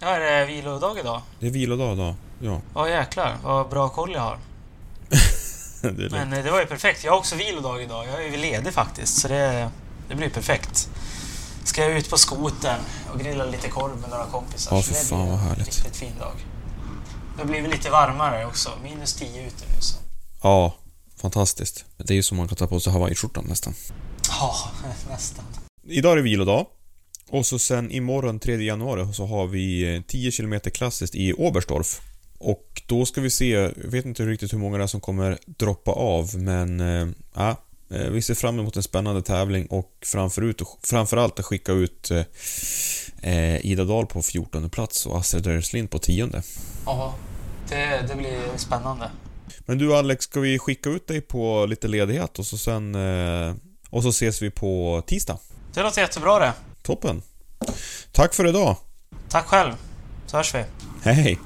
Ja, 0.00 0.06
är 0.08 0.20
det 0.20 0.46
vilodag 0.46 0.98
idag? 0.98 1.20
Det 1.40 1.46
är 1.46 1.50
vilodag 1.50 1.92
idag. 1.92 2.14
Ja. 2.40 2.60
Ja 2.74 2.88
jäklar, 2.88 3.36
vad 3.42 3.68
bra 3.68 3.88
koll 3.88 4.12
jag 4.12 4.20
har. 4.20 4.38
det. 5.82 6.10
Men 6.10 6.32
eh, 6.32 6.44
det 6.44 6.50
var 6.50 6.60
ju 6.60 6.66
perfekt. 6.66 7.04
Jag 7.04 7.12
har 7.12 7.18
också 7.18 7.36
vilodag 7.36 7.82
idag. 7.82 8.06
Jag 8.06 8.24
är 8.24 8.30
ju 8.30 8.36
ledig 8.36 8.72
faktiskt, 8.72 9.20
så 9.20 9.28
det, 9.28 9.70
det 10.08 10.14
blir 10.14 10.28
perfekt. 10.28 10.88
Ska 11.64 11.82
jag 11.82 11.98
ut 11.98 12.10
på 12.10 12.18
skoten 12.18 12.80
och 13.12 13.20
grilla 13.20 13.44
lite 13.44 13.68
korv 13.68 14.00
med 14.00 14.10
några 14.10 14.26
kompisar. 14.26 14.76
Ja, 14.76 14.82
så 14.82 14.92
för 14.92 15.00
det 15.00 15.06
fan, 15.06 15.18
blir 15.18 15.30
vad 15.30 15.40
en 15.40 15.48
härligt. 15.48 15.66
Riktigt 15.66 15.96
fin 15.96 16.12
dag. 16.18 16.34
Det 17.38 17.44
blir 17.44 17.68
lite 17.68 17.90
varmare 17.90 18.46
också. 18.46 18.70
Minus 18.82 19.14
10 19.14 19.46
ute 19.46 19.64
nu 19.74 19.80
så. 19.80 19.96
Ja, 20.42 20.74
fantastiskt. 21.20 21.84
Det 21.96 22.12
är 22.12 22.16
ju 22.16 22.22
som 22.22 22.36
man 22.36 22.48
kan 22.48 22.56
ta 22.56 22.66
på 22.66 22.80
sig 22.80 22.92
hawaiiskjortan 22.92 23.44
nästan. 23.44 23.74
Ja, 24.28 24.54
nästan. 25.10 25.44
Idag 25.88 26.12
är 26.12 26.16
det 26.16 26.22
vilodag. 26.22 26.66
Och 27.28 27.46
så 27.46 27.58
sen 27.58 27.90
imorgon 27.90 28.40
3 28.40 28.64
januari 28.64 29.12
så 29.14 29.26
har 29.26 29.46
vi 29.46 29.94
eh, 29.94 30.02
10 30.02 30.30
km 30.32 30.60
klassiskt 30.60 31.14
i 31.14 31.32
Oberstdorf. 31.32 32.00
Och 32.38 32.82
då 32.86 33.06
ska 33.06 33.20
vi 33.20 33.30
se, 33.30 33.50
jag 33.50 33.72
vet 33.76 34.04
inte 34.04 34.26
riktigt 34.26 34.52
hur 34.52 34.58
många 34.58 34.78
det 34.78 34.84
är 34.84 34.88
som 34.88 35.00
kommer 35.00 35.38
droppa 35.46 35.90
av 35.90 36.30
men 36.38 36.80
eh, 36.80 37.08
ja, 37.34 37.56
eh, 37.90 38.10
vi 38.10 38.22
ser 38.22 38.34
fram 38.34 38.58
emot 38.58 38.76
en 38.76 38.82
spännande 38.82 39.22
tävling 39.22 39.66
och 39.66 39.92
framförut, 40.04 40.62
framförallt 40.82 41.38
att 41.38 41.44
skicka 41.44 41.72
ut 41.72 42.10
eh, 42.10 42.22
eh, 43.32 43.66
Ida 43.66 43.84
Dahl 43.84 44.06
på 44.06 44.22
14 44.22 44.70
plats 44.70 45.06
och 45.06 45.18
Astrid 45.18 45.42
Dörslind 45.42 45.90
på 45.90 45.98
10. 45.98 46.30
Ja, 46.86 47.14
det, 47.68 48.04
det 48.08 48.16
blir 48.16 48.56
spännande. 48.56 49.10
Men 49.58 49.78
du 49.78 49.94
Alex, 49.94 50.24
ska 50.24 50.40
vi 50.40 50.58
skicka 50.58 50.90
ut 50.90 51.06
dig 51.06 51.20
på 51.20 51.66
lite 51.66 51.88
ledighet 51.88 52.38
och 52.38 52.46
så 52.46 52.58
sen 52.58 52.94
eh, 52.94 53.54
och 53.90 54.02
så 54.02 54.08
ses 54.08 54.42
vi 54.42 54.50
på 54.50 55.02
tisdag? 55.06 55.38
Det 55.74 55.82
låter 55.82 56.00
jättebra 56.00 56.38
det. 56.38 56.52
Toppen! 56.82 57.22
Tack 58.12 58.34
för 58.34 58.48
idag! 58.48 58.76
Tack 59.28 59.46
själv, 59.46 59.72
så 60.26 60.36
hörs 60.36 60.54
vi. 60.54 60.64
Hej 61.02 61.14
hej! 61.14 61.38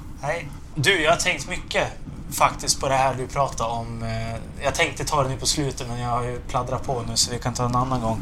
Du, 0.75 1.01
jag 1.01 1.11
har 1.11 1.17
tänkt 1.17 1.49
mycket 1.49 1.87
faktiskt 2.31 2.79
på 2.79 2.87
det 2.89 2.95
här 2.95 3.13
du 3.15 3.27
pratade 3.27 3.69
om. 3.69 4.03
Eh, 4.03 4.63
Jag 4.63 4.75
tänkte 4.75 5.05
ta 5.05 5.23
det 5.23 5.29
nu 5.29 5.37
på 5.37 5.45
slutet 5.45 5.87
men 5.87 5.99
jag 5.99 6.09
har 6.09 6.23
ju 6.23 6.39
pladdrat 6.39 6.83
på 6.83 7.01
nu 7.07 7.17
så 7.17 7.31
vi 7.31 7.39
kan 7.39 7.53
ta 7.53 7.65
en 7.65 7.75
annan 7.75 8.01
gång. 8.01 8.21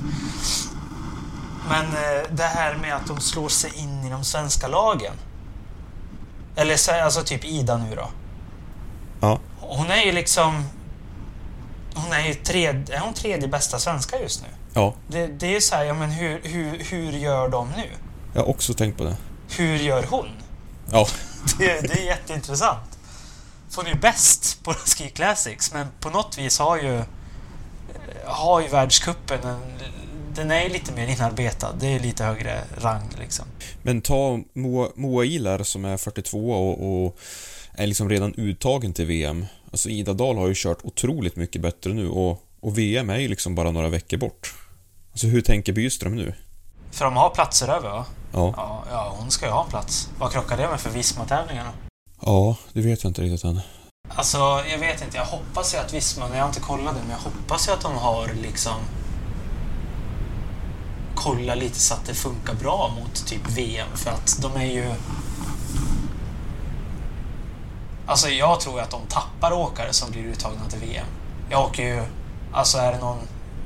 Men 1.69 1.85
eh, 1.85 2.23
det 2.31 2.43
här 2.43 2.75
med 2.75 2.95
att 2.95 3.07
de 3.07 3.19
slår 3.19 3.49
sig 3.49 3.71
in 3.79 4.03
i 4.05 4.09
de 4.09 4.23
svenska 4.23 4.67
lagen. 4.67 5.13
Eller 6.55 6.75
så- 6.77 6.91
alltså 6.91 7.23
typ 7.23 7.45
Ida 7.45 7.77
nu 7.77 7.95
då. 7.95 8.07
Ja. 9.19 9.39
Hon 9.59 9.91
är 9.91 10.01
ju 10.05 10.11
liksom... 10.11 10.63
Hon 11.95 12.13
är 12.13 12.27
ju 12.27 12.33
tredje, 12.33 12.95
är 12.95 12.99
hon 12.99 13.13
tredje 13.13 13.47
bästa 13.47 13.79
svenska 13.79 14.19
just 14.21 14.41
nu. 14.41 14.47
Ja, 14.73 14.93
Det, 15.07 15.27
det 15.27 15.45
är 15.47 15.51
ju 15.51 15.61
så 15.61 15.75
här, 15.75 15.83
ja 15.83 15.93
men 15.93 16.11
hur, 16.11 16.41
hur, 16.43 16.83
hur 16.83 17.11
gör 17.11 17.49
de 17.49 17.67
nu? 17.77 17.89
jag 18.33 18.41
har 18.41 18.49
också 18.49 18.73
tänkt 18.73 18.97
på 18.97 19.03
det. 19.03 19.17
Hur 19.57 19.75
gör 19.75 20.05
hon? 20.09 20.27
Ja, 20.91 21.07
Det, 21.57 21.81
det 21.81 21.93
är 21.93 22.05
jätteintressant. 22.05 22.99
För 23.69 23.75
hon 23.75 23.85
är 23.85 23.93
ju 23.93 23.99
bäst 23.99 24.63
på 24.63 24.73
Ski 24.85 25.09
Classics, 25.09 25.73
men 25.73 25.87
på 25.99 26.09
något 26.09 26.37
vis 26.37 26.59
har 26.59 26.77
ju 26.77 27.03
har 28.25 28.61
ju 28.61 28.67
världscupen 28.67 29.39
en, 29.43 29.59
den 30.35 30.51
är 30.51 30.63
ju 30.63 30.69
lite 30.69 30.91
mer 30.91 31.07
inarbetad. 31.07 31.73
Det 31.79 31.87
är 31.87 31.99
lite 31.99 32.23
högre 32.23 32.61
rang 32.77 33.09
liksom. 33.19 33.45
men 33.81 34.01
ta 34.01 34.39
Moa, 34.53 34.89
Moa 34.95 35.25
Ilar 35.25 35.63
som 35.63 35.85
är 35.85 35.97
42 35.97 36.51
och, 36.51 37.05
och 37.05 37.19
är 37.73 37.87
liksom 37.87 38.09
redan 38.09 38.33
uttagen 38.37 38.93
till 38.93 39.05
VM. 39.05 39.45
Alltså 39.71 39.89
Ida 39.89 40.13
Dahl 40.13 40.37
har 40.37 40.47
ju 40.47 40.53
kört 40.55 40.79
otroligt 40.83 41.35
mycket 41.35 41.61
bättre 41.61 41.93
nu 41.93 42.09
och, 42.09 42.43
och 42.59 42.77
VM 42.77 43.09
är 43.09 43.17
ju 43.17 43.27
liksom 43.27 43.55
bara 43.55 43.71
några 43.71 43.89
veckor 43.89 44.17
bort. 44.17 44.53
Alltså 45.11 45.27
hur 45.27 45.41
tänker 45.41 45.73
Byström 45.73 46.15
nu? 46.15 46.33
För 46.91 47.05
de 47.05 47.15
har 47.17 47.29
platser 47.29 47.67
över 47.67 47.89
va? 47.89 48.05
Ja, 48.33 48.53
Ja, 48.57 48.83
ja 48.91 49.15
hon 49.19 49.31
ska 49.31 49.45
ju 49.45 49.51
ha 49.51 49.63
en 49.63 49.69
plats. 49.69 50.09
Vad 50.19 50.31
krockar 50.31 50.57
det 50.57 50.67
med 50.67 50.79
för 50.79 50.89
Visma-tävlingarna? 50.89 51.69
ja 52.21 52.55
det 52.73 52.81
vet 52.81 53.03
jag 53.03 53.09
inte 53.09 53.21
riktigt 53.21 53.43
än. 53.43 53.61
Alltså, 54.15 54.37
jag 54.71 54.77
vet 54.77 55.01
inte. 55.01 55.17
Jag 55.17 55.25
hoppas 55.25 55.73
ju 55.73 55.77
att 55.77 55.93
Visma, 55.93 56.25
jag 56.33 56.39
har 56.39 56.47
inte 56.47 56.59
kollat 56.59 56.95
det, 56.95 57.01
men 57.01 57.11
jag 57.11 57.17
hoppas 57.31 57.67
ju 57.67 57.71
att 57.71 57.81
de 57.81 57.95
har 57.97 58.27
liksom 58.41 58.73
kolla 61.15 61.55
lite 61.55 61.79
så 61.79 61.93
att 61.93 62.05
det 62.05 62.13
funkar 62.13 62.53
bra 62.53 62.91
mot 62.99 63.25
typ 63.27 63.49
VM 63.49 63.87
för 63.95 64.11
att 64.11 64.39
de 64.41 64.55
är 64.55 64.65
ju... 64.65 64.93
Alltså 68.05 68.29
jag 68.29 68.59
tror 68.59 68.81
att 68.81 68.89
de 68.89 69.01
tappar 69.09 69.51
åkare 69.51 69.93
som 69.93 70.11
blir 70.11 70.23
uttagna 70.23 70.65
till 70.69 70.79
VM. 70.79 71.05
Jag 71.49 71.61
åker 71.65 71.83
ju... 71.83 72.03
Alltså 72.53 72.77
är 72.77 72.91
det 72.91 72.99
någon 72.99 73.17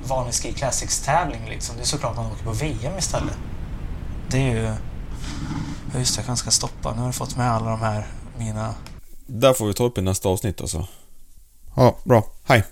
vanlig 0.07 0.33
Ski 0.33 0.53
Classics-tävling 0.53 1.49
liksom, 1.49 1.75
det 1.75 1.81
är 1.81 1.85
såklart 1.85 2.15
man 2.15 2.31
åker 2.31 2.43
på 2.43 2.51
VM 2.51 2.97
istället. 2.97 3.37
Det 4.29 4.37
är 4.37 4.55
ju... 4.55 4.75
Ja, 5.93 5.99
Just 5.99 6.15
det, 6.15 6.19
jag 6.19 6.25
kanske 6.25 6.43
ska 6.43 6.51
stoppa. 6.51 6.93
Nu 6.93 6.99
har 6.99 7.07
du 7.07 7.13
fått 7.13 7.37
med 7.37 7.51
alla 7.51 7.69
de 7.69 7.79
här 7.79 8.07
mina 8.37 8.75
Där 9.27 9.53
får 9.53 9.67
vi 9.67 9.73
ta 9.73 9.83
upp 9.83 9.97
i 9.97 10.01
nästa 10.01 10.29
avsnitt 10.29 10.61
alltså. 10.61 10.87
Ja, 11.75 11.97
bra. 12.03 12.25
Hej! 12.43 12.63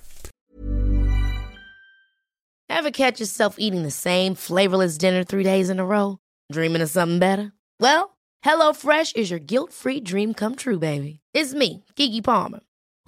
Ever 2.70 2.92
catch 2.92 3.20
yourself 3.20 3.56
eating 3.58 3.84
the 3.84 3.92
same 3.92 4.36
flavorless 4.36 4.98
dinner 4.98 5.24
three 5.24 5.44
days 5.44 5.70
in 5.70 5.80
a 5.80 5.86
row? 5.86 6.18
Dreaming 6.54 6.84
of 6.84 6.90
something 6.90 7.20
better? 7.20 7.52
Well, 7.80 8.10
HelloFresh 8.46 9.16
is 9.16 9.32
your 9.32 9.40
guilt-free 9.40 10.02
dream 10.02 10.34
come 10.34 10.56
true, 10.56 10.80
baby. 10.80 11.20
It's 11.34 11.54
me, 11.54 11.84
Kiki 11.96 12.22
Palmer. 12.22 12.60